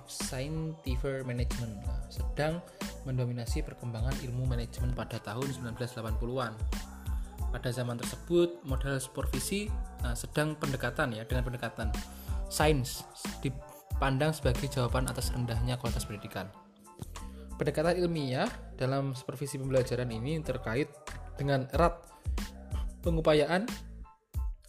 scientific 0.06 1.26
management 1.26 1.82
nah, 1.82 1.98
sedang 2.06 2.62
mendominasi 3.02 3.62
perkembangan 3.66 4.14
ilmu 4.22 4.46
manajemen 4.46 4.94
pada 4.94 5.18
tahun 5.22 5.50
1980-an. 5.74 6.54
Pada 7.46 7.68
zaman 7.72 7.96
tersebut 7.98 8.62
model 8.66 8.98
supervisi 9.02 9.70
nah, 10.02 10.14
sedang 10.14 10.54
pendekatan 10.58 11.14
ya 11.14 11.26
dengan 11.26 11.46
pendekatan 11.46 11.90
sains 12.46 13.02
dipandang 13.42 14.30
sebagai 14.30 14.70
jawaban 14.70 15.10
atas 15.10 15.34
rendahnya 15.34 15.78
kualitas 15.78 16.06
pendidikan. 16.06 16.46
Pendekatan 17.56 17.96
ilmiah 17.96 18.46
dalam 18.76 19.16
supervisi 19.16 19.56
pembelajaran 19.56 20.12
ini 20.12 20.38
terkait 20.44 20.92
dengan 21.36 21.68
erat 21.72 22.00
pengupayaan 23.04 23.68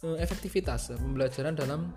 eh, 0.06 0.16
efektivitas 0.22 0.94
pembelajaran 0.94 1.58
dalam 1.58 1.92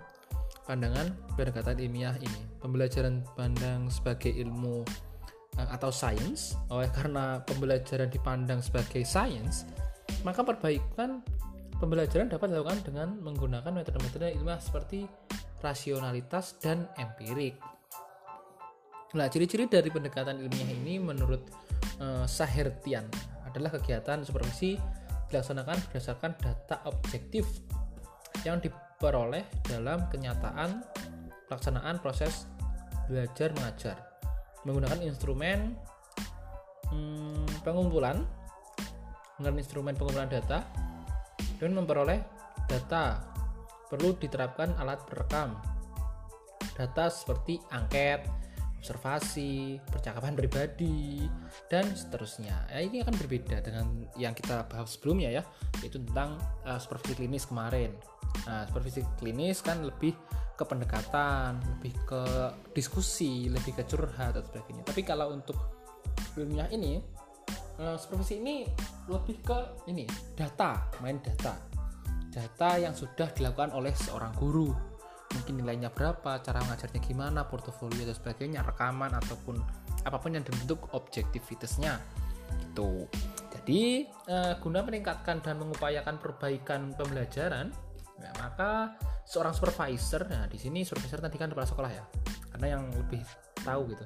pandangan 0.66 1.14
pendekatan 1.38 1.78
ilmiah 1.78 2.16
ini. 2.18 2.42
Pembelajaran 2.58 3.22
pandang 3.38 3.86
sebagai 3.92 4.32
ilmu 4.34 4.82
eh, 5.60 5.68
atau 5.70 5.94
sains, 5.94 6.58
oleh 6.72 6.90
karena 6.90 7.40
pembelajaran 7.46 8.10
dipandang 8.10 8.58
sebagai 8.58 9.06
sains, 9.06 9.68
maka 10.26 10.42
perbaikan 10.42 11.22
pembelajaran 11.78 12.30
dapat 12.30 12.54
dilakukan 12.54 12.80
dengan 12.86 13.08
menggunakan 13.22 13.70
metode-metode 13.70 14.34
ilmiah 14.38 14.58
seperti 14.58 15.06
rasionalitas 15.62 16.58
dan 16.58 16.90
empirik. 16.98 17.54
Nah, 19.12 19.28
ciri-ciri 19.28 19.68
dari 19.68 19.92
pendekatan 19.92 20.40
ilmiah 20.40 20.70
ini 20.72 20.96
menurut 20.96 21.44
uh, 22.00 22.24
Sahertian 22.24 23.04
adalah 23.52 23.76
kegiatan 23.76 24.24
supervisi 24.24 24.80
dilaksanakan 25.28 25.76
berdasarkan 25.88 26.32
data 26.40 26.80
objektif 26.88 27.44
yang 28.48 28.58
diperoleh 28.58 29.44
dalam 29.68 30.08
kenyataan 30.08 30.80
pelaksanaan 31.46 32.00
proses 32.00 32.48
belajar 33.06 33.52
mengajar. 33.52 33.96
Menggunakan 34.64 35.04
instrumen 35.04 35.76
hmm, 36.88 37.60
pengumpulan 37.60 38.24
dengan 39.36 39.54
instrumen 39.60 39.92
pengumpulan 39.92 40.32
data 40.32 40.64
dan 41.60 41.70
memperoleh 41.76 42.20
data. 42.66 43.20
Perlu 43.92 44.16
diterapkan 44.16 44.72
alat 44.80 45.04
perekam. 45.04 45.60
Data 46.72 47.12
seperti 47.12 47.60
angket 47.68 48.24
observasi, 48.82 49.78
percakapan 49.86 50.34
pribadi, 50.34 51.22
dan 51.70 51.86
seterusnya. 51.94 52.66
Ya, 52.66 52.82
ini 52.82 52.98
akan 53.06 53.14
berbeda 53.14 53.62
dengan 53.62 54.10
yang 54.18 54.34
kita 54.34 54.66
bahas 54.66 54.98
sebelumnya 54.98 55.30
ya, 55.30 55.42
yaitu 55.86 56.02
tentang 56.02 56.34
uh, 56.66 56.82
supervisi 56.82 57.14
klinis 57.14 57.46
kemarin. 57.46 57.94
Nah, 58.42 58.66
supervisi 58.66 59.06
klinis 59.22 59.62
kan 59.62 59.86
lebih 59.86 60.18
ke 60.58 60.64
pendekatan, 60.66 61.62
lebih 61.78 61.94
ke 62.02 62.22
diskusi, 62.74 63.46
lebih 63.46 63.78
ke 63.78 63.86
curhat 63.86 64.34
dan 64.34 64.42
sebagainya. 64.50 64.82
Tapi 64.82 65.06
kalau 65.06 65.30
untuk 65.30 65.54
ilmiah 66.34 66.66
ini, 66.74 66.98
uh, 67.78 67.94
supervisi 67.94 68.42
ini 68.42 68.66
lebih 69.06 69.46
ke 69.46 69.86
ini 69.94 70.10
data, 70.34 70.90
main 70.98 71.22
data, 71.22 71.54
data 72.34 72.70
yang 72.82 72.98
sudah 72.98 73.30
dilakukan 73.30 73.70
oleh 73.78 73.94
seorang 73.94 74.34
guru 74.34 74.91
mungkin 75.32 75.64
nilainya 75.64 75.88
berapa 75.92 76.40
cara 76.44 76.60
mengajarnya 76.64 77.00
gimana 77.00 77.48
portofolio 77.48 78.04
dan 78.04 78.16
sebagainya 78.16 78.60
rekaman 78.62 79.12
ataupun 79.16 79.56
apa 80.02 80.16
pun 80.18 80.36
yang 80.36 80.44
dibentuk 80.44 80.92
objektivitasnya. 80.92 81.96
Itu 82.72 83.08
jadi 83.62 84.04
eh, 84.08 84.52
guna 84.58 84.82
meningkatkan 84.82 85.40
dan 85.40 85.60
mengupayakan 85.62 86.18
perbaikan 86.18 86.92
pembelajaran 86.98 87.70
ya, 88.18 88.30
maka 88.38 88.98
seorang 89.26 89.54
supervisor 89.54 90.26
nah 90.26 90.50
di 90.50 90.58
sini 90.58 90.82
supervisor 90.82 91.22
tadi 91.22 91.36
kan 91.38 91.50
kepala 91.50 91.66
sekolah 91.66 91.90
ya 91.90 92.04
karena 92.54 92.78
yang 92.78 92.82
lebih 92.90 93.22
tahu 93.62 93.94
gitu 93.94 94.04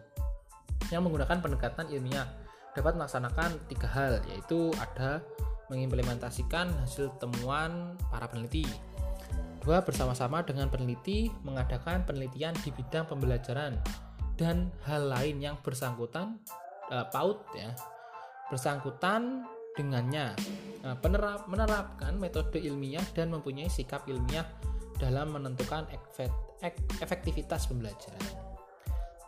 yang 0.92 1.02
menggunakan 1.02 1.40
pendekatan 1.40 1.88
ilmiah 1.90 2.28
dapat 2.76 2.94
melaksanakan 3.00 3.56
tiga 3.66 3.88
hal 3.88 4.12
yaitu 4.28 4.70
ada 4.76 5.24
mengimplementasikan 5.72 6.70
hasil 6.84 7.10
temuan 7.18 7.96
para 8.12 8.28
peneliti 8.30 8.68
Bersama-sama 9.66 10.46
dengan 10.46 10.70
peneliti 10.70 11.26
mengadakan 11.42 12.06
penelitian 12.06 12.54
di 12.62 12.70
bidang 12.70 13.10
pembelajaran 13.10 13.74
dan 14.38 14.70
hal 14.86 15.10
lain 15.10 15.42
yang 15.42 15.58
bersangkutan 15.64 16.38
uh, 16.92 17.08
paut 17.10 17.42
ya 17.56 17.72
bersangkutan 18.46 19.42
dengannya 19.74 20.32
nah, 20.80 20.96
penerap, 20.96 21.50
menerapkan 21.50 22.14
metode 22.16 22.62
ilmiah 22.62 23.02
dan 23.12 23.34
mempunyai 23.34 23.66
sikap 23.66 24.06
ilmiah 24.06 24.46
dalam 24.96 25.28
menentukan 25.34 25.84
efektivitas 27.04 27.68
pembelajaran. 27.68 28.24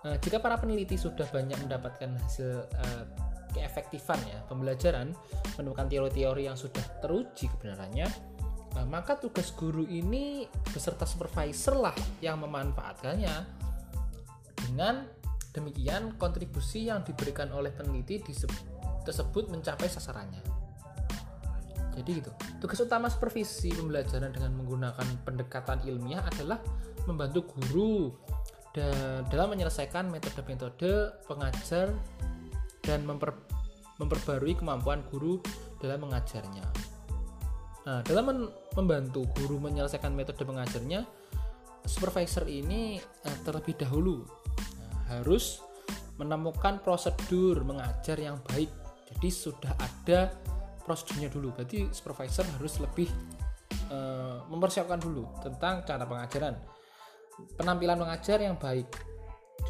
Nah, 0.06 0.16
jika 0.16 0.40
para 0.40 0.56
peneliti 0.56 0.96
sudah 0.96 1.28
banyak 1.28 1.60
mendapatkan 1.60 2.16
hasil 2.24 2.64
uh, 2.64 3.04
keefektifan 3.52 4.16
ya 4.24 4.40
pembelajaran, 4.48 5.12
menemukan 5.60 5.90
teori-teori 5.92 6.48
yang 6.48 6.56
sudah 6.56 6.80
teruji 7.04 7.52
kebenarannya, 7.52 8.08
Nah, 8.76 8.84
maka 8.84 9.16
tugas 9.16 9.48
guru 9.54 9.86
ini 9.88 10.44
beserta 10.72 11.08
supervisor 11.08 11.78
lah 11.78 11.96
yang 12.20 12.42
memanfaatkannya. 12.42 13.36
Dengan 14.68 15.06
demikian, 15.54 16.18
kontribusi 16.20 16.86
yang 16.86 17.02
diberikan 17.02 17.48
oleh 17.54 17.72
peneliti 17.72 18.20
tersebut 19.06 19.48
mencapai 19.48 19.88
sasarannya. 19.88 20.44
jadi 21.98 22.22
gitu 22.22 22.30
tugas 22.62 22.78
utama 22.78 23.10
supervisi 23.10 23.74
pembelajaran 23.74 24.30
dengan 24.30 24.54
menggunakan 24.54 25.02
pendekatan 25.26 25.82
ilmiah 25.82 26.22
adalah 26.30 26.62
membantu 27.10 27.58
guru 27.58 28.14
dalam 29.26 29.50
menyelesaikan 29.50 30.06
metode-metode 30.06 31.24
pengajar 31.26 31.90
dan 32.84 33.02
memper, 33.02 33.34
memperbarui 33.98 34.54
kemampuan 34.54 35.02
guru 35.10 35.42
dalam 35.82 36.06
mengajarnya. 36.06 36.62
Nah, 37.88 38.04
dalam 38.04 38.52
membantu 38.76 39.24
guru 39.32 39.56
menyelesaikan 39.56 40.12
metode 40.12 40.44
pengajarnya, 40.44 41.08
supervisor 41.88 42.44
ini 42.44 43.00
eh, 43.00 43.38
terlebih 43.48 43.80
dahulu 43.80 44.28
nah, 44.76 45.16
harus 45.16 45.64
menemukan 46.20 46.84
prosedur 46.84 47.64
mengajar 47.64 48.20
yang 48.20 48.36
baik. 48.44 48.68
Jadi 49.08 49.28
sudah 49.32 49.72
ada 49.80 50.28
prosedurnya 50.84 51.32
dulu. 51.32 51.56
Berarti 51.56 51.88
supervisor 51.88 52.44
harus 52.60 52.76
lebih 52.76 53.08
uh, 53.88 54.44
mempersiapkan 54.52 55.00
dulu 55.00 55.24
tentang 55.40 55.80
cara 55.88 56.04
pengajaran, 56.04 56.60
penampilan 57.56 57.96
mengajar 57.96 58.42
yang 58.42 58.60
baik 58.60 58.84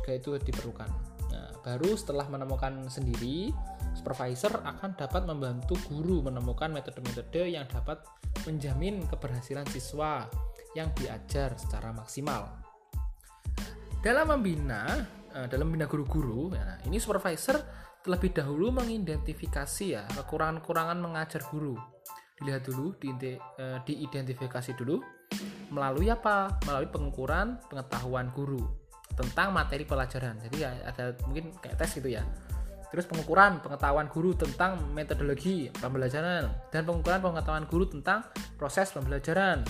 jika 0.00 0.10
itu 0.18 0.30
diperlukan. 0.42 0.90
Nah, 1.30 1.54
baru 1.62 1.94
setelah 1.94 2.26
menemukan 2.26 2.90
sendiri, 2.90 3.54
supervisor 3.94 4.64
akan 4.64 4.96
dapat 4.96 5.22
membantu 5.24 5.76
guru 5.88 6.24
menemukan 6.24 6.72
metode-metode 6.72 7.52
yang 7.52 7.64
dapat 7.68 8.02
menjamin 8.44 9.04
keberhasilan 9.08 9.66
siswa 9.68 10.28
yang 10.76 10.92
diajar 10.96 11.56
secara 11.56 11.92
maksimal. 11.92 12.48
Dalam 13.98 14.30
membina, 14.30 15.02
eh, 15.34 15.46
dalam 15.50 15.72
membina 15.72 15.90
guru-guru, 15.90 16.54
ya, 16.54 16.78
ini 16.86 17.02
supervisor 17.02 17.58
terlebih 18.04 18.30
dahulu 18.30 18.70
mengidentifikasi 18.70 19.84
ya 19.98 20.06
kekurangan-kekurangan 20.14 20.98
mengajar 21.02 21.42
guru. 21.50 21.74
Dilihat 22.38 22.62
dulu, 22.70 22.94
eh, 23.02 23.78
diidentifikasi 23.82 24.78
dulu 24.78 25.02
melalui 25.74 26.08
apa? 26.08 26.62
Melalui 26.64 26.88
pengukuran 26.88 27.58
pengetahuan 27.66 28.30
guru 28.30 28.62
tentang 29.18 29.50
materi 29.50 29.82
pelajaran. 29.82 30.38
Jadi 30.46 30.56
ya 30.62 30.70
ada 30.86 31.10
mungkin 31.26 31.50
kayak 31.58 31.74
tes 31.74 31.98
gitu 31.98 32.14
ya. 32.14 32.22
Terus 32.88 33.04
pengukuran 33.04 33.60
pengetahuan 33.60 34.08
guru 34.08 34.32
tentang 34.32 34.80
metodologi 34.96 35.68
pembelajaran 35.76 36.48
dan 36.72 36.88
pengukuran 36.88 37.20
pengetahuan 37.20 37.68
guru 37.68 37.84
tentang 37.84 38.24
proses 38.56 38.88
pembelajaran 38.96 39.60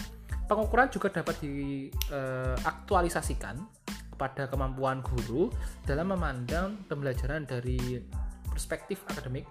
pengukuran 0.48 0.88
juga 0.88 1.20
dapat 1.20 1.36
diaktualisasikan 1.44 3.60
eh, 3.60 3.68
kepada 4.16 4.48
kemampuan 4.50 5.04
guru 5.04 5.52
dalam 5.84 6.16
memandang 6.16 6.88
pembelajaran 6.88 7.44
dari 7.44 8.00
perspektif 8.48 9.04
akademik 9.06 9.46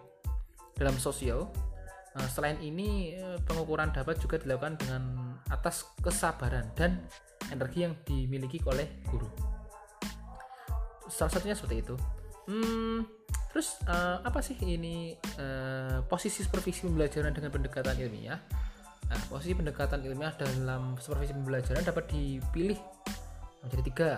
dalam 0.75 0.99
sosial. 0.99 1.47
Nah, 2.17 2.25
selain 2.25 2.57
ini, 2.65 3.13
eh, 3.13 3.37
pengukuran 3.45 3.93
dapat 3.93 4.17
juga 4.17 4.41
dilakukan 4.41 4.81
dengan 4.81 5.37
atas 5.53 5.85
kesabaran 6.01 6.73
dan 6.73 7.05
energi 7.53 7.85
yang 7.85 7.93
dimiliki 8.03 8.59
oleh 8.65 8.89
guru. 9.07 9.29
Salah 11.07 11.31
satunya 11.31 11.55
seperti 11.55 11.87
itu. 11.87 11.95
Hmm, 12.49 13.05
terus 13.57 13.81
uh, 13.89 14.21
apa 14.21 14.37
sih 14.45 14.53
ini 14.61 15.17
uh, 15.41 16.05
posisi 16.05 16.45
supervisi 16.45 16.85
pembelajaran 16.85 17.33
dengan 17.33 17.49
pendekatan 17.49 17.97
ilmiah? 17.97 18.37
Nah, 19.09 19.17
posisi 19.33 19.57
pendekatan 19.57 19.97
ilmiah 20.05 20.29
dalam 20.37 20.93
supervisi 21.01 21.33
pembelajaran 21.33 21.81
dapat 21.81 22.05
dipilih 22.05 22.77
menjadi 23.65 23.83
tiga. 23.89 24.11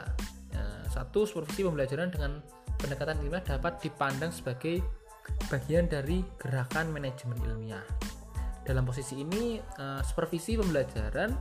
Nah, 0.52 0.84
satu, 0.92 1.24
supervisi 1.24 1.64
pembelajaran 1.64 2.12
dengan 2.12 2.44
pendekatan 2.84 3.16
ilmiah 3.24 3.40
dapat 3.40 3.80
dipandang 3.80 4.36
sebagai 4.36 4.84
bagian 5.48 5.88
dari 5.88 6.20
gerakan 6.36 6.92
manajemen 6.92 7.40
ilmiah. 7.40 7.88
Dalam 8.68 8.84
posisi 8.84 9.24
ini, 9.24 9.56
uh, 9.80 10.04
supervisi 10.04 10.60
pembelajaran 10.60 11.32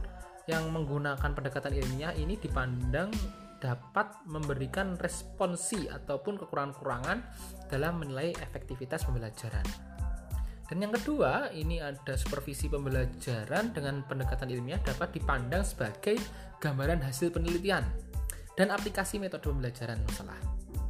yang 0.46 0.70
menggunakan 0.70 1.34
pendekatan 1.34 1.74
ilmiah 1.74 2.14
ini 2.14 2.38
dipandang 2.38 3.10
dapat 3.58 4.14
memberikan 4.26 4.94
responsi 4.98 5.90
ataupun 5.90 6.38
kekurangan-kekurangan 6.38 7.18
dalam 7.66 7.98
menilai 7.98 8.34
efektivitas 8.38 9.04
pembelajaran. 9.06 9.66
Dan 10.68 10.84
yang 10.84 10.92
kedua, 10.92 11.48
ini 11.56 11.80
ada 11.80 12.12
supervisi 12.14 12.68
pembelajaran 12.68 13.72
dengan 13.72 14.04
pendekatan 14.04 14.52
ilmiah 14.52 14.78
dapat 14.84 15.16
dipandang 15.16 15.64
sebagai 15.64 16.20
gambaran 16.60 17.00
hasil 17.00 17.32
penelitian 17.32 17.88
dan 18.52 18.68
aplikasi 18.68 19.16
metode 19.16 19.48
pembelajaran 19.48 19.96
masalah. 20.04 20.36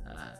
Nah, 0.02 0.34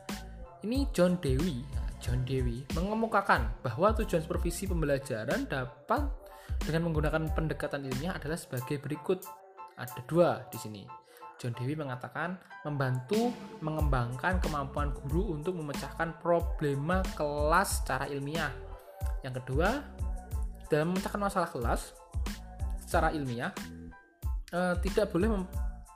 ini 0.67 0.91
John 0.91 1.23
Dewey, 1.23 1.63
nah, 1.71 1.87
John 2.03 2.27
Dewey 2.27 2.67
mengemukakan 2.75 3.63
bahwa 3.63 3.95
tujuan 4.03 4.27
supervisi 4.27 4.67
pembelajaran 4.67 5.47
dapat 5.47 6.03
dengan 6.67 6.91
menggunakan 6.91 7.31
pendekatan 7.31 7.87
ilmiah 7.87 8.19
adalah 8.19 8.37
sebagai 8.37 8.83
berikut. 8.83 9.23
Ada 9.79 10.03
dua 10.11 10.43
di 10.51 10.59
sini. 10.59 10.83
John 11.39 11.55
Dewey 11.55 11.79
mengatakan 11.79 12.35
membantu 12.67 13.31
mengembangkan 13.63 14.43
kemampuan 14.43 14.91
guru 14.91 15.39
untuk 15.39 15.55
memecahkan 15.55 16.19
problema 16.19 17.01
kelas 17.15 17.83
secara 17.83 18.11
ilmiah 18.11 18.69
yang 19.27 19.35
kedua, 19.35 19.83
dalam 20.71 20.95
memecahkan 20.95 21.21
masalah 21.21 21.49
kelas 21.51 21.97
secara 22.85 23.11
ilmiah 23.13 23.53
eh, 24.55 24.75
tidak 24.85 25.11
boleh 25.11 25.45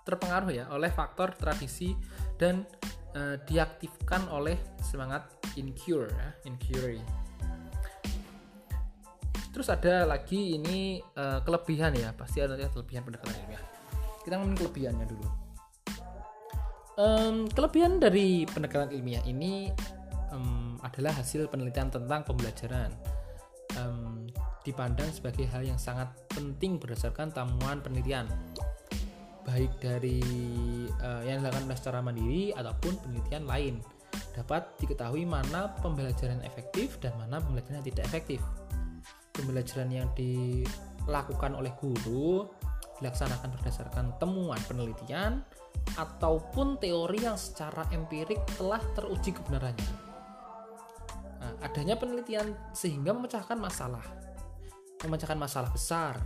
terpengaruh 0.03 0.51
ya 0.51 0.65
oleh 0.75 0.91
faktor 0.91 1.33
tradisi 1.39 1.95
dan 2.37 2.67
eh, 3.15 3.39
diaktifkan 3.47 4.27
oleh 4.29 4.59
semangat 4.83 5.31
incure 5.55 6.11
ya, 6.11 6.29
inquiry. 6.49 7.01
Terus 9.53 9.69
ada 9.69 10.09
lagi 10.09 10.57
ini 10.57 10.99
eh, 10.99 11.41
kelebihan 11.45 11.95
ya, 11.95 12.11
pasti 12.17 12.43
ada 12.43 12.59
kelebihan 12.73 13.07
pendekatan 13.07 13.37
ilmiah. 13.47 13.72
Kita 14.23 14.39
ngomongin 14.39 14.59
kelebihannya 14.59 15.07
dulu. 15.11 15.29
Um, 16.93 17.49
kelebihan 17.51 17.99
dari 17.99 18.45
pendekatan 18.45 18.93
ilmiah 18.93 19.25
ini 19.25 19.73
um, 20.31 20.77
adalah 20.85 21.11
hasil 21.17 21.49
penelitian 21.49 21.91
tentang 21.91 22.23
pembelajaran. 22.23 22.93
Um, 23.81 24.29
dipandang 24.63 25.11
sebagai 25.11 25.49
hal 25.51 25.67
yang 25.67 25.81
sangat 25.81 26.13
penting 26.31 26.79
berdasarkan 26.79 27.35
temuan 27.35 27.83
penelitian. 27.83 28.29
Baik 29.43 29.75
dari 29.83 30.23
uh, 31.03 31.25
yang 31.27 31.43
dilakukan 31.43 31.75
secara 31.75 31.99
mandiri 31.99 32.55
ataupun 32.55 32.95
penelitian 33.03 33.45
lain. 33.49 33.75
Dapat 34.37 34.77
diketahui 34.79 35.27
mana 35.27 35.73
pembelajaran 35.81 36.41
efektif 36.47 37.01
dan 37.03 37.17
mana 37.19 37.43
pembelajaran 37.43 37.83
yang 37.83 37.89
tidak 37.91 38.05
efektif. 38.13 38.41
Pembelajaran 39.33 39.89
yang 39.91 40.09
dilakukan 40.15 41.57
oleh 41.57 41.73
guru 41.81 42.47
dilaksanakan 43.03 43.51
berdasarkan 43.59 44.15
temuan 44.23 44.63
penelitian 44.71 45.43
ataupun 45.99 46.79
teori 46.79 47.27
yang 47.27 47.35
secara 47.35 47.83
empirik 47.91 48.39
telah 48.55 48.79
teruji 48.95 49.35
kebenarannya. 49.35 49.93
Nah, 51.43 51.53
adanya 51.67 51.99
penelitian 51.99 52.55
sehingga 52.71 53.11
memecahkan 53.11 53.59
masalah, 53.59 54.07
memecahkan 55.03 55.35
masalah 55.35 55.75
besar, 55.75 56.23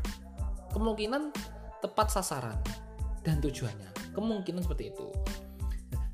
kemungkinan 0.77 1.33
tepat 1.81 2.12
sasaran 2.12 2.61
dan 3.25 3.41
tujuannya, 3.41 4.12
kemungkinan 4.12 4.61
seperti 4.61 4.93
itu. 4.93 5.09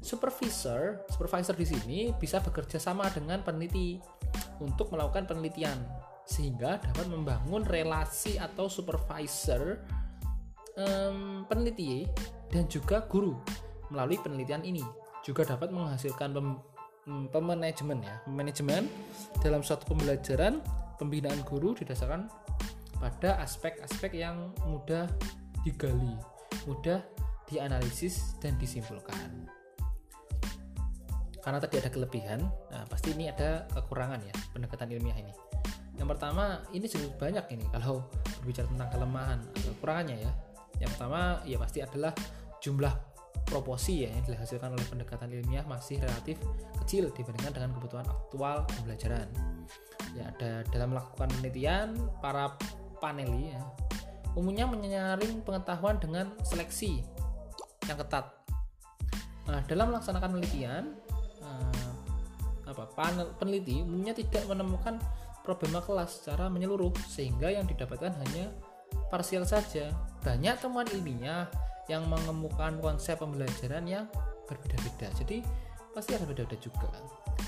supervisor, 0.03 1.07
supervisor 1.15 1.55
di 1.55 1.63
sini 1.63 1.99
bisa 2.19 2.43
bekerja 2.43 2.77
sama 2.77 3.07
dengan 3.15 3.39
peneliti 3.47 4.03
untuk 4.59 4.91
melakukan 4.91 5.31
penelitian 5.31 5.79
sehingga 6.27 6.83
dapat 6.83 7.07
membangun 7.07 7.63
relasi 7.63 8.35
atau 8.35 8.67
supervisor 8.67 9.79
um, 10.79 11.45
peneliti 11.49 12.07
dan 12.53 12.69
juga 12.69 13.05
guru 13.09 13.37
melalui 13.93 14.21
penelitian 14.21 14.65
ini 14.65 14.85
juga 15.23 15.47
dapat 15.47 15.71
menghasilkan 15.71 16.35
hmm, 17.07 17.31
pemanajemen 17.31 18.03
ya 18.03 18.15
manajemen 18.29 18.89
dalam 19.41 19.61
suatu 19.61 19.89
pembelajaran 19.93 20.61
pembinaan 20.97 21.41
guru 21.47 21.75
didasarkan 21.77 22.29
pada 22.99 23.43
aspek-aspek 23.43 24.15
yang 24.15 24.55
mudah 24.67 25.11
digali 25.67 26.15
mudah 26.67 27.03
dianalisis 27.51 28.39
dan 28.39 28.55
disimpulkan. 28.57 29.51
Karena 31.43 31.59
tadi 31.59 31.83
ada 31.83 31.91
kelebihan 31.91 32.41
nah 32.71 32.87
pasti 32.87 33.11
ini 33.13 33.27
ada 33.27 33.67
kekurangan 33.75 34.23
ya 34.23 34.35
pendekatan 34.55 34.95
ilmiah 34.95 35.19
ini. 35.19 35.35
Yang 35.99 36.09
pertama 36.17 36.63
ini 36.71 36.87
cukup 36.87 37.19
banyak 37.19 37.47
ini 37.59 37.67
kalau 37.75 38.07
berbicara 38.41 38.67
tentang 38.71 38.89
kelemahan 38.95 39.39
atau 39.43 39.71
kekurangannya 39.75 40.17
ya 40.23 40.33
yang 40.83 40.91
pertama 40.99 41.39
ya 41.47 41.57
pasti 41.63 41.79
adalah 41.79 42.11
jumlah 42.59 42.91
proporsi 43.47 44.07
ya 44.07 44.11
yang 44.11 44.27
dihasilkan 44.27 44.75
oleh 44.75 44.87
pendekatan 44.91 45.31
ilmiah 45.31 45.63
masih 45.67 46.03
relatif 46.03 46.43
kecil 46.83 47.11
dibandingkan 47.15 47.55
dengan 47.55 47.71
kebutuhan 47.79 48.07
aktual 48.11 48.67
pembelajaran. 48.67 49.29
Ya, 50.13 50.29
ada 50.35 50.67
dalam 50.75 50.93
melakukan 50.93 51.31
penelitian 51.39 51.95
para 52.21 52.53
paneli 53.01 53.55
ya, 53.55 53.63
umumnya 54.37 54.69
menyaring 54.69 55.41
pengetahuan 55.47 55.97
dengan 56.03 56.35
seleksi 56.45 57.01
yang 57.89 57.97
ketat. 57.99 58.29
Nah, 59.49 59.61
dalam 59.67 59.91
melaksanakan 59.91 60.39
penelitian, 60.39 60.83
eh, 61.43 61.91
apa 62.69 62.89
panel 62.95 63.33
peneliti 63.37 63.83
umumnya 63.83 64.15
tidak 64.15 64.47
menemukan 64.47 65.01
problema 65.43 65.83
kelas 65.83 66.23
secara 66.23 66.47
menyeluruh 66.47 66.95
sehingga 67.11 67.51
yang 67.51 67.67
didapatkan 67.67 68.15
hanya 68.23 68.55
parsial 69.11 69.45
saja. 69.45 69.91
Banyak 70.23 70.63
temuan 70.63 70.87
ilmiah 70.91 71.51
yang 71.91 72.07
mengemukakan 72.07 72.79
konsep 72.79 73.19
pembelajaran 73.19 73.85
yang 73.85 74.07
berbeda-beda. 74.47 75.11
Jadi 75.19 75.43
pasti 75.93 76.17
ada 76.17 76.25
beda-beda 76.25 76.57
juga. 76.57 76.89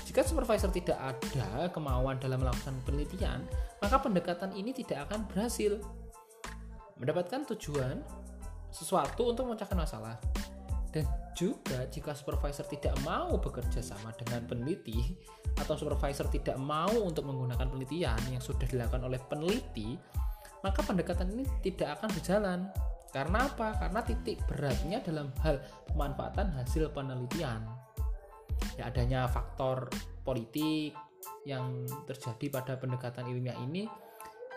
Jika 0.05 0.21
supervisor 0.21 0.69
tidak 0.69 0.99
ada 1.01 1.67
kemauan 1.73 2.21
dalam 2.21 2.43
melakukan 2.43 2.77
penelitian, 2.85 3.41
maka 3.81 3.97
pendekatan 3.97 4.53
ini 4.53 4.75
tidak 4.75 5.09
akan 5.09 5.25
berhasil. 5.25 5.81
Mendapatkan 6.95 7.43
tujuan 7.55 7.99
sesuatu 8.71 9.31
untuk 9.31 9.47
memecahkan 9.49 9.79
masalah. 9.79 10.15
Dan 10.91 11.03
juga 11.35 11.83
jika 11.91 12.15
supervisor 12.15 12.63
tidak 12.71 12.95
mau 13.03 13.35
bekerja 13.35 13.83
sama 13.83 14.15
dengan 14.15 14.47
peneliti 14.47 14.95
atau 15.59 15.75
supervisor 15.75 16.31
tidak 16.31 16.55
mau 16.55 16.91
untuk 17.03 17.27
menggunakan 17.27 17.67
penelitian 17.67 18.15
yang 18.31 18.39
sudah 18.39 18.63
dilakukan 18.63 19.03
oleh 19.03 19.19
peneliti, 19.27 19.99
maka 20.65 20.81
pendekatan 20.81 21.29
ini 21.37 21.45
tidak 21.61 22.01
akan 22.01 22.09
berjalan. 22.09 22.59
Karena 23.13 23.45
apa? 23.45 23.77
Karena 23.77 24.01
titik 24.01 24.41
beratnya 24.49 24.97
dalam 25.05 25.29
hal 25.45 25.61
pemanfaatan 25.93 26.57
hasil 26.57 26.89
penelitian. 26.89 27.61
Ya 28.81 28.89
adanya 28.89 29.29
faktor 29.29 29.87
politik 30.25 30.97
yang 31.45 31.85
terjadi 32.09 32.49
pada 32.49 32.73
pendekatan 32.81 33.29
ilmiah 33.29 33.55
ini 33.61 33.85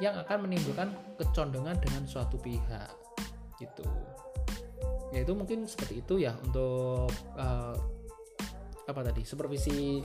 yang 0.01 0.16
akan 0.16 0.49
menimbulkan 0.49 0.88
kecondongan 1.21 1.77
dengan 1.77 2.09
suatu 2.09 2.40
pihak 2.40 2.88
gitu 3.59 3.83
ya 5.11 5.25
itu 5.25 5.33
mungkin 5.33 5.64
seperti 5.64 6.05
itu 6.05 6.14
ya 6.23 6.37
untuk 6.44 7.11
uh, 7.35 7.75
apa 8.88 9.01
tadi 9.05 9.25
supervisi 9.25 10.01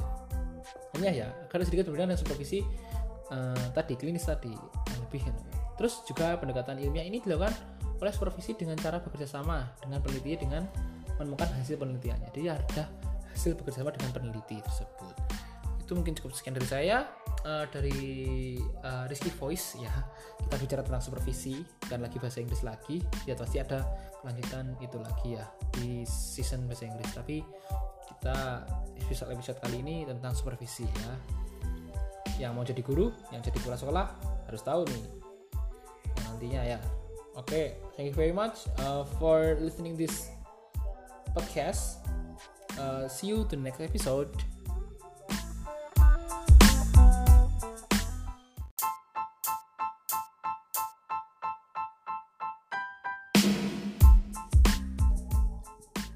hanya 0.95 1.11
ya 1.11 1.27
karena 1.51 1.63
sedikit 1.67 1.91
berbeda 1.91 2.13
dengan 2.13 2.19
supervisi 2.19 2.63
uh, 3.31 3.67
tadi 3.75 3.93
klinis 3.99 4.25
tadi 4.27 4.51
lebih. 5.03 5.62
Terus 5.83 5.99
juga 6.07 6.39
pendekatan 6.39 6.79
ilmiah 6.79 7.03
ini 7.03 7.19
dilakukan 7.19 7.51
oleh 7.99 8.07
supervisi 8.15 8.55
dengan 8.55 8.79
cara 8.79 9.03
bekerja 9.03 9.27
sama 9.27 9.67
dengan 9.83 9.99
peneliti 9.99 10.39
dengan 10.39 10.63
menemukan 11.19 11.51
hasil 11.59 11.75
penelitiannya. 11.75 12.31
Jadi 12.31 12.47
ada 12.47 12.87
hasil 13.35 13.59
bekerja 13.59 13.83
sama 13.83 13.91
dengan 13.91 14.15
peneliti 14.15 14.63
tersebut. 14.63 15.11
Itu 15.83 15.99
mungkin 15.99 16.15
cukup 16.15 16.31
sekian 16.39 16.55
dari 16.55 16.71
saya. 16.71 17.03
Uh, 17.43 17.67
dari 17.75 17.99
uh, 18.87 19.03
Rizky 19.11 19.27
Voice 19.35 19.75
ya. 19.75 19.91
Kita 20.47 20.55
bicara 20.55 20.87
tentang 20.87 21.03
supervisi 21.03 21.59
dan 21.91 21.99
lagi 21.99 22.15
bahasa 22.15 22.39
Inggris 22.39 22.63
lagi. 22.63 23.03
Ya 23.27 23.35
pasti 23.35 23.59
ada 23.59 23.83
kelanjutan 24.23 24.79
itu 24.79 24.95
lagi 25.03 25.35
ya 25.35 25.43
di 25.75 26.07
season 26.07 26.63
bahasa 26.63 26.87
Inggris. 26.87 27.11
Tapi 27.11 27.43
kita 28.07 28.63
episode 29.03 29.35
episode 29.35 29.59
kali 29.59 29.83
ini 29.83 30.07
tentang 30.07 30.31
supervisi 30.31 30.87
ya. 30.87 31.11
Yang 32.39 32.51
mau 32.55 32.63
jadi 32.63 32.79
guru 32.79 33.11
yang 33.35 33.43
jadi 33.43 33.59
kepala 33.59 33.75
sekolah 33.75 34.07
harus 34.47 34.63
tahu 34.63 34.87
nih 34.87 35.22
yang 36.43 36.59
nantinya 36.59 36.61
ya. 36.75 36.79
Oke 37.33 37.47
okay, 37.49 37.65
thank 37.95 38.07
you 38.11 38.15
very 38.15 38.35
much 38.35 38.67
uh, 38.83 39.07
for 39.17 39.55
listening 39.57 39.95
this 39.97 40.29
podcast. 41.33 42.03
Uh, 42.77 43.07
see 43.07 43.31
you 43.31 43.47
to 43.49 43.55
the 43.55 43.63
next 43.63 43.81
episode. 43.81 44.29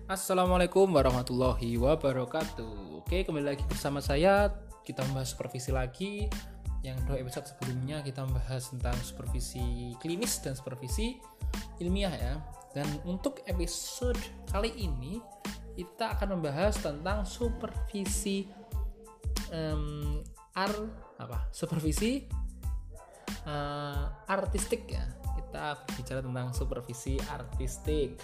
Assalamualaikum 0.08 0.88
warahmatullahi 0.88 1.76
wabarakatuh. 1.76 3.04
Oke 3.04 3.28
kembali 3.28 3.56
lagi 3.58 3.64
bersama 3.68 4.00
saya. 4.00 4.54
Kita 4.88 5.04
membahas 5.04 5.36
supervisi 5.36 5.76
lagi 5.76 6.32
Yang 6.88 7.04
dua 7.04 7.18
episode 7.20 7.46
sebelumnya 7.52 8.00
kita 8.00 8.24
membahas 8.24 8.72
tentang 8.72 8.96
supervisi 9.04 9.92
klinis 10.00 10.40
dan 10.40 10.56
supervisi 10.56 11.20
ilmiah 11.84 12.16
ya. 12.16 12.34
Dan 12.72 12.88
untuk 13.04 13.44
episode 13.44 14.20
kali 14.48 14.72
ini 14.80 15.20
Kita 15.78 16.18
akan 16.18 16.42
membahas 16.42 16.74
tentang 16.82 17.22
supervisi 17.22 18.50
um, 19.54 20.26
ar 20.58 20.74
apa? 21.22 21.54
Supervisi 21.54 22.26
uh, 23.46 24.10
artistik 24.26 24.90
ya. 24.90 25.06
Kita 25.38 25.78
bicara 25.94 26.26
tentang 26.26 26.50
supervisi 26.58 27.22
artistik. 27.30 28.18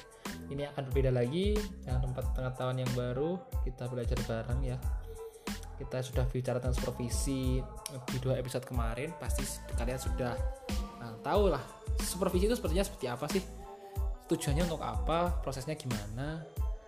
Ini 0.50 0.74
akan 0.74 0.90
berbeda 0.90 1.14
lagi 1.14 1.54
yang 1.86 2.02
tempat 2.02 2.34
pengetahuan 2.34 2.82
yang 2.82 2.90
baru. 2.98 3.38
Kita 3.62 3.86
belajar 3.86 4.18
bareng 4.26 4.66
ya 4.66 4.82
kita 5.84 6.00
sudah 6.00 6.24
bicara 6.32 6.64
tentang 6.64 6.80
supervisi 6.80 7.60
di 8.10 8.18
dua 8.24 8.40
episode 8.40 8.64
kemarin 8.64 9.12
pasti 9.20 9.44
kalian 9.76 10.00
sudah 10.00 10.34
nah, 11.04 11.14
tahu 11.20 11.52
lah 11.52 11.62
supervisi 12.00 12.48
itu 12.48 12.56
sepertinya 12.58 12.86
seperti 12.88 13.06
apa 13.12 13.26
sih? 13.30 13.44
Tujuannya 14.32 14.64
untuk 14.66 14.82
apa? 14.82 15.44
Prosesnya 15.44 15.76
gimana? 15.76 16.42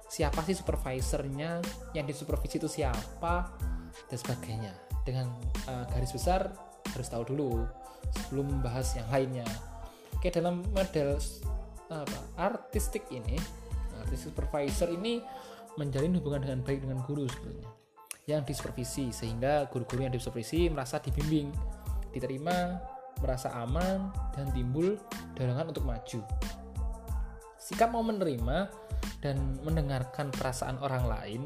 Siapa 0.08 0.42
sih 0.48 0.56
supervisornya? 0.56 1.60
Yang 1.94 2.16
disupervisi 2.16 2.58
itu 2.58 2.70
siapa? 2.72 3.54
Dan 4.08 4.18
sebagainya. 4.18 4.74
Dengan 5.06 5.30
uh, 5.70 5.86
garis 5.92 6.16
besar 6.16 6.50
harus 6.90 7.08
tahu 7.12 7.28
dulu 7.28 7.68
sebelum 8.10 8.60
membahas 8.60 8.96
yang 8.98 9.08
lainnya. 9.12 9.48
Oke 10.16 10.32
dalam 10.32 10.64
model 10.74 11.20
apa 11.86 12.18
artistik 12.42 13.06
ini 13.14 13.38
artistik 14.02 14.34
supervisor 14.34 14.90
ini 14.90 15.22
menjalin 15.78 16.18
hubungan 16.18 16.42
dengan 16.42 16.60
baik 16.66 16.82
dengan 16.82 16.98
guru 17.06 17.30
sebetulnya 17.30 17.85
yang 18.26 18.42
disupervisi 18.42 19.14
sehingga 19.14 19.70
guru-guru 19.70 20.06
yang 20.06 20.14
disupervisi 20.14 20.70
merasa 20.70 20.98
dibimbing 20.98 21.54
diterima 22.10 22.82
merasa 23.22 23.54
aman 23.62 24.10
dan 24.36 24.50
timbul 24.52 24.98
dorongan 25.38 25.72
untuk 25.72 25.86
maju 25.86 26.22
sikap 27.62 27.90
mau 27.90 28.06
menerima 28.06 28.70
dan 29.22 29.58
mendengarkan 29.62 30.30
perasaan 30.34 30.78
orang 30.82 31.06
lain 31.06 31.42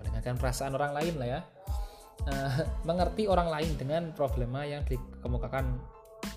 mendengarkan 0.00 0.36
perasaan 0.36 0.72
orang 0.76 0.92
lain 0.92 1.14
lah 1.16 1.28
ya 1.28 1.40
uh, 2.28 2.54
mengerti 2.88 3.26
orang 3.26 3.48
lain 3.50 3.72
dengan 3.78 4.12
problema 4.12 4.62
yang 4.62 4.84
dikemukakan 4.86 5.80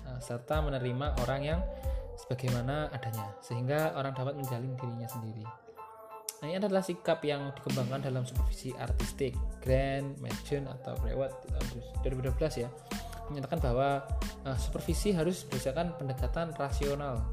uh, 0.08 0.18
serta 0.18 0.64
menerima 0.64 1.18
orang 1.22 1.40
yang 1.44 1.60
sebagaimana 2.16 2.88
adanya 2.90 3.36
sehingga 3.44 3.92
orang 3.94 4.16
dapat 4.16 4.34
menjalin 4.40 4.72
dirinya 4.80 5.08
sendiri. 5.08 5.44
Nah, 6.36 6.52
ini 6.52 6.60
adalah 6.60 6.84
sikap 6.84 7.24
yang 7.24 7.48
dikembangkan 7.56 8.12
dalam 8.12 8.28
supervisi 8.28 8.76
artistik 8.76 9.32
Grand 9.64 10.20
Mansion 10.20 10.68
atau 10.68 10.92
Brewat 11.00 11.32
tahun 11.48 11.80
2012 12.04 12.64
ya 12.64 12.68
menyatakan 13.26 13.58
bahwa 13.58 14.06
uh, 14.46 14.58
supervisi 14.58 15.10
harus 15.10 15.42
berdasarkan 15.48 15.96
pendekatan 15.98 16.54
rasional. 16.54 17.26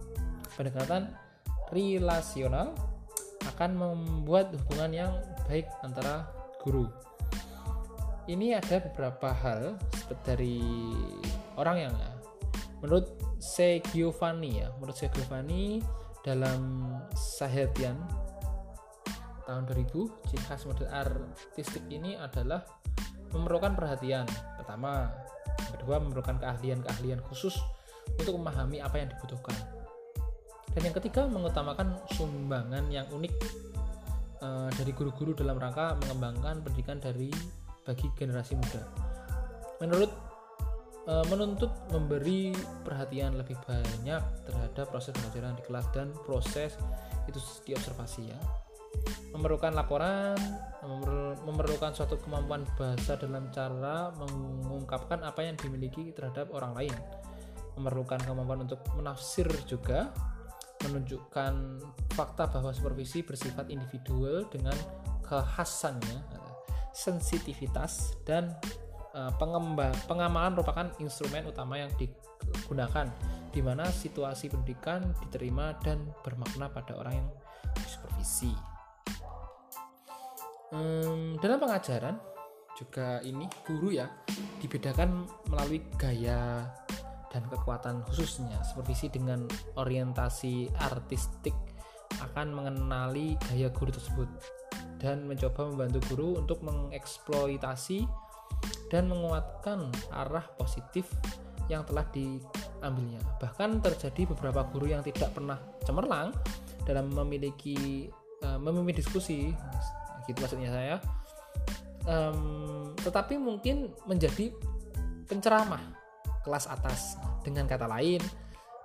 Pendekatan 0.53 1.13
relasional 1.73 2.73
akan 3.53 3.71
membuat 3.75 4.55
hubungan 4.55 4.91
yang 4.93 5.13
baik 5.45 5.67
antara 5.83 6.29
guru. 6.63 6.87
Ini 8.23 8.63
ada 8.63 8.79
beberapa 8.79 9.35
hal 9.35 9.75
dari 10.23 10.63
orang 11.59 11.91
yang 11.91 11.95
menurut 12.79 13.11
C. 13.43 13.83
Giovanni 13.91 14.63
ya 14.63 14.71
menurut 14.79 14.95
C. 14.95 15.11
Giovanni 15.11 15.83
dalam 16.23 16.87
Sahetian 17.11 17.99
tahun 19.43 19.67
2000 19.67 20.29
ciri 20.31 20.43
khas 20.47 20.63
model 20.63 20.87
artistik 20.89 21.83
ini 21.91 22.15
adalah 22.15 22.63
memerlukan 23.33 23.73
perhatian. 23.75 24.25
Pertama. 24.59 25.11
Kedua 25.53 25.99
memerlukan 26.01 26.39
keahlian-keahlian 26.41 27.21
khusus 27.29 27.59
untuk 28.17 28.39
memahami 28.39 28.79
apa 28.81 29.03
yang 29.03 29.09
dibutuhkan. 29.11 29.53
Dan 30.73 30.89
yang 30.89 30.95
ketiga 30.97 31.29
mengutamakan 31.29 32.01
sumbangan 32.09 32.89
yang 32.89 33.05
unik 33.13 33.33
e, 34.41 34.47
dari 34.73 34.91
guru-guru 34.95 35.37
dalam 35.37 35.61
rangka 35.61 35.93
mengembangkan 36.01 36.65
pendidikan 36.65 36.97
dari 36.97 37.29
bagi 37.85 38.09
generasi 38.17 38.57
muda. 38.57 38.81
Menurut 39.83 40.09
e, 41.05 41.13
menuntut 41.29 41.69
memberi 41.93 42.55
perhatian 42.81 43.37
lebih 43.37 43.59
banyak 43.61 44.21
terhadap 44.49 44.89
proses 44.89 45.13
pembelajaran 45.13 45.53
di 45.53 45.63
kelas 45.67 45.85
dan 45.93 46.09
proses 46.25 46.73
itu 47.29 47.39
diobservasi 47.69 48.21
ya 48.33 48.39
memerlukan 49.33 49.73
laporan 49.73 50.37
memerlukan 51.43 51.95
suatu 51.95 52.19
kemampuan 52.21 52.67
bahasa 52.77 53.17
dalam 53.17 53.49
cara 53.49 54.13
mengungkapkan 54.19 55.23
apa 55.25 55.41
yang 55.41 55.55
dimiliki 55.57 56.13
terhadap 56.13 56.51
orang 56.53 56.75
lain 56.75 56.95
memerlukan 57.79 58.21
kemampuan 58.21 58.67
untuk 58.67 58.83
menafsir 58.93 59.47
juga 59.65 60.13
menunjukkan 60.85 61.53
fakta 62.13 62.51
bahwa 62.51 62.75
supervisi 62.75 63.23
bersifat 63.23 63.71
individual 63.71 64.45
dengan 64.51 64.75
kekhasannya 65.23 66.21
sensitivitas 66.93 68.19
dan 68.27 68.53
Eh, 69.13 69.31
pengembang 69.37 69.93
pengamalan 70.09 70.57
merupakan 70.57 70.89
instrumen 70.97 71.45
utama 71.45 71.77
yang 71.77 71.93
digunakan 72.01 73.05
di 73.53 73.61
mana 73.61 73.85
situasi 73.85 74.49
pendidikan 74.49 75.13
diterima 75.21 75.77
dan 75.85 76.01
bermakna 76.25 76.65
pada 76.73 76.97
orang 76.97 77.21
yang 77.21 77.29
disupervisi. 77.77 78.72
Hmm, 80.73 81.37
dalam 81.37 81.61
pengajaran, 81.61 82.17
juga 82.73 83.21
ini 83.21 83.45
guru 83.61 83.93
ya 83.93 84.09
dibedakan 84.57 85.29
melalui 85.53 85.85
gaya 86.01 86.65
dan 87.29 87.45
kekuatan 87.45 88.01
khususnya 88.09 88.57
supervisi 88.65 89.13
dengan 89.13 89.45
orientasi 89.77 90.73
artistik 90.81 91.53
akan 92.21 92.53
mengenali 92.53 93.37
gaya 93.49 93.69
guru 93.69 93.93
tersebut 93.93 94.25
dan 94.97 95.29
mencoba 95.29 95.69
membantu 95.69 95.99
guru 96.13 96.41
untuk 96.41 96.65
mengeksploitasi 96.65 98.09
dan 98.89 99.09
menguatkan 99.09 99.93
arah 100.13 100.45
positif 100.57 101.09
yang 101.67 101.85
telah 101.85 102.05
diambilnya. 102.13 103.21
Bahkan 103.41 103.81
terjadi 103.81 104.29
beberapa 104.29 104.65
guru 104.69 104.93
yang 104.93 105.01
tidak 105.01 105.33
pernah 105.33 105.57
cemerlang 105.83 106.33
dalam 106.85 107.09
memiliki 107.11 108.07
uh, 108.45 108.59
memimpin 108.59 108.99
diskusi, 108.99 109.51
gitu 110.27 110.39
maksudnya 110.39 110.71
saya. 110.71 110.95
Um, 112.03 112.91
tetapi 112.99 113.39
mungkin 113.39 113.95
menjadi 114.07 114.51
penceramah 115.27 115.81
kelas 116.43 116.67
atas. 116.67 117.15
Dengan 117.43 117.67
kata 117.67 117.87
lain, 117.87 118.23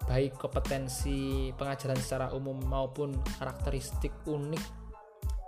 baik 0.06 0.38
kompetensi 0.38 1.50
pengajaran 1.54 1.98
secara 1.98 2.30
umum 2.34 2.58
maupun 2.62 3.14
karakteristik 3.38 4.10
unik 4.26 4.64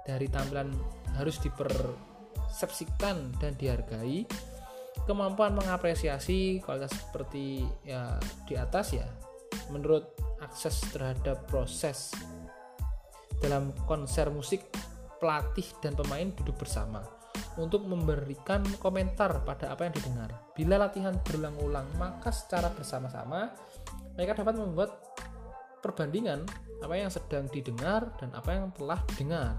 dari 0.04 0.26
tampilan 0.26 0.70
harus 1.14 1.38
dipersepsikan 1.42 3.34
dan 3.38 3.54
dihargai 3.54 4.26
kemampuan 5.08 5.56
mengapresiasi 5.56 6.60
kualitas 6.62 6.92
seperti 6.92 7.64
ya 7.86 8.20
di 8.46 8.54
atas 8.54 8.94
ya 8.94 9.06
menurut 9.72 10.12
akses 10.42 10.82
terhadap 10.92 11.46
proses 11.48 12.12
dalam 13.40 13.72
konser 13.88 14.28
musik 14.28 14.66
pelatih 15.20 15.68
dan 15.84 15.92
pemain 15.94 16.32
duduk 16.32 16.56
bersama 16.56 17.04
untuk 17.60 17.84
memberikan 17.84 18.64
komentar 18.80 19.44
pada 19.44 19.70
apa 19.70 19.86
yang 19.86 19.94
didengar. 19.94 20.30
Bila 20.56 20.80
latihan 20.80 21.14
berulang-ulang, 21.20 21.86
maka 22.00 22.32
secara 22.32 22.72
bersama-sama 22.72 23.52
mereka 24.16 24.40
dapat 24.40 24.56
membuat 24.56 24.90
perbandingan 25.84 26.44
apa 26.80 26.94
yang 26.96 27.12
sedang 27.12 27.48
didengar 27.52 28.08
dan 28.16 28.32
apa 28.32 28.50
yang 28.56 28.72
telah 28.72 29.00
didengar. 29.12 29.54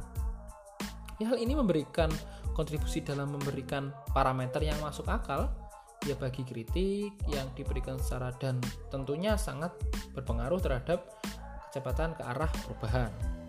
Ya, 1.22 1.30
hal 1.30 1.38
ini 1.38 1.54
memberikan 1.54 2.10
kontribusi 2.58 3.06
dalam 3.06 3.30
memberikan 3.38 3.94
parameter 4.12 4.66
yang 4.66 4.78
masuk 4.82 5.06
akal 5.06 5.54
ya 6.02 6.18
bagi 6.18 6.42
kritik 6.42 7.14
yang 7.30 7.46
diberikan 7.54 8.02
secara 8.02 8.34
dan 8.42 8.58
tentunya 8.90 9.38
sangat 9.38 9.70
berpengaruh 10.18 10.58
terhadap 10.58 11.22
kecepatan 11.70 12.18
ke 12.18 12.26
arah 12.26 12.50
perubahan. 12.66 13.41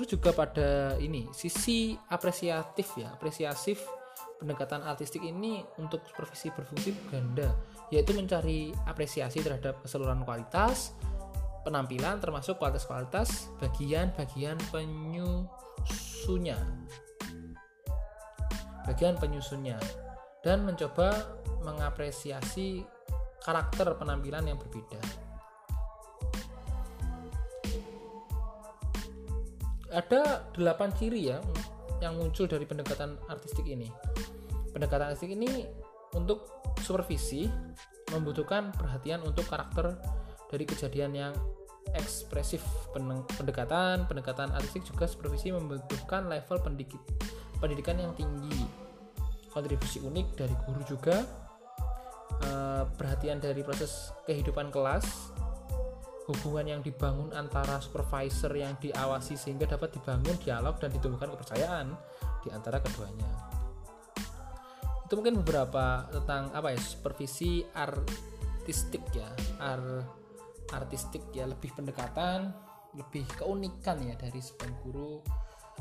Terus 0.00 0.16
juga 0.16 0.32
pada 0.32 0.96
ini 0.96 1.28
sisi 1.28 1.92
apresiatif 2.08 2.96
ya, 2.96 3.12
apresiatif 3.12 3.84
pendekatan 4.40 4.80
artistik 4.80 5.20
ini 5.20 5.60
untuk 5.76 6.00
supervisi 6.08 6.48
berfungsi 6.56 6.96
ganda, 7.12 7.52
yaitu 7.92 8.16
mencari 8.16 8.72
apresiasi 8.88 9.44
terhadap 9.44 9.84
keseluruhan 9.84 10.24
kualitas, 10.24 10.96
penampilan 11.68 12.16
termasuk 12.16 12.56
kualitas-kualitas 12.56 13.52
bagian-bagian 13.60 14.56
penyusunnya. 14.72 16.56
Bagian 18.88 19.20
penyusunnya. 19.20 19.76
Dan 20.40 20.64
mencoba 20.64 21.36
mengapresiasi 21.60 22.80
karakter 23.44 23.92
penampilan 24.00 24.48
yang 24.48 24.56
berbeda 24.56 25.19
ada 29.90 30.46
delapan 30.54 30.90
ciri 30.94 31.34
ya 31.34 31.38
yang 32.00 32.16
muncul 32.16 32.48
dari 32.48 32.64
pendekatan 32.64 33.18
artistik 33.28 33.66
ini. 33.68 33.90
Pendekatan 34.70 35.12
artistik 35.12 35.34
ini 35.36 35.66
untuk 36.16 36.62
supervisi 36.80 37.46
membutuhkan 38.10 38.74
perhatian 38.74 39.22
untuk 39.22 39.46
karakter 39.46 39.94
dari 40.50 40.64
kejadian 40.66 41.12
yang 41.14 41.34
ekspresif. 41.94 42.62
Pendekatan 43.36 44.06
pendekatan 44.06 44.50
artistik 44.54 44.86
juga 44.86 45.06
supervisi 45.06 45.50
membutuhkan 45.54 46.26
level 46.26 46.58
pendikit, 46.62 47.02
pendidikan 47.58 47.98
yang 47.98 48.12
tinggi. 48.14 48.66
Kontribusi 49.50 49.98
unik 49.98 50.26
dari 50.38 50.54
guru 50.62 50.82
juga 50.86 51.26
uh, 52.46 52.86
perhatian 52.94 53.42
dari 53.42 53.66
proses 53.66 54.14
kehidupan 54.22 54.70
kelas 54.70 55.34
hubungan 56.30 56.78
yang 56.78 56.80
dibangun 56.80 57.34
antara 57.34 57.82
supervisor 57.82 58.54
yang 58.54 58.78
diawasi 58.78 59.34
sehingga 59.34 59.66
dapat 59.66 59.98
dibangun 59.98 60.38
dialog 60.40 60.78
dan 60.78 60.94
ditumbuhkan 60.94 61.34
kepercayaan 61.34 61.92
di 62.40 62.48
antara 62.54 62.78
keduanya. 62.78 63.30
Itu 65.06 65.18
mungkin 65.18 65.42
beberapa 65.42 66.06
tentang 66.08 66.54
apa 66.54 66.70
ya 66.70 66.78
supervisi 66.78 67.66
artistik 67.74 69.02
ya 69.10 69.26
ar 69.58 70.06
artistik 70.70 71.34
ya 71.34 71.50
lebih 71.50 71.74
pendekatan 71.74 72.54
lebih 72.94 73.26
keunikan 73.38 73.98
ya 74.02 74.14
dari 74.14 74.38
seorang 74.38 74.74
guru 74.86 75.18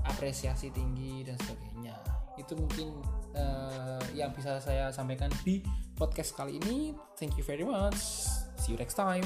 apresiasi 0.05 0.73
tinggi 0.73 1.25
dan 1.25 1.37
sebagainya. 1.41 1.95
Itu 2.37 2.57
mungkin 2.57 3.01
uh, 3.37 4.01
yang 4.17 4.33
bisa 4.33 4.57
saya 4.61 4.89
sampaikan 4.89 5.29
di 5.45 5.61
podcast 5.97 6.33
kali 6.33 6.57
ini. 6.61 6.93
Thank 7.17 7.37
you 7.37 7.45
very 7.45 7.65
much. 7.65 8.29
See 8.61 8.73
you 8.73 8.79
next 8.79 8.97
time 8.97 9.25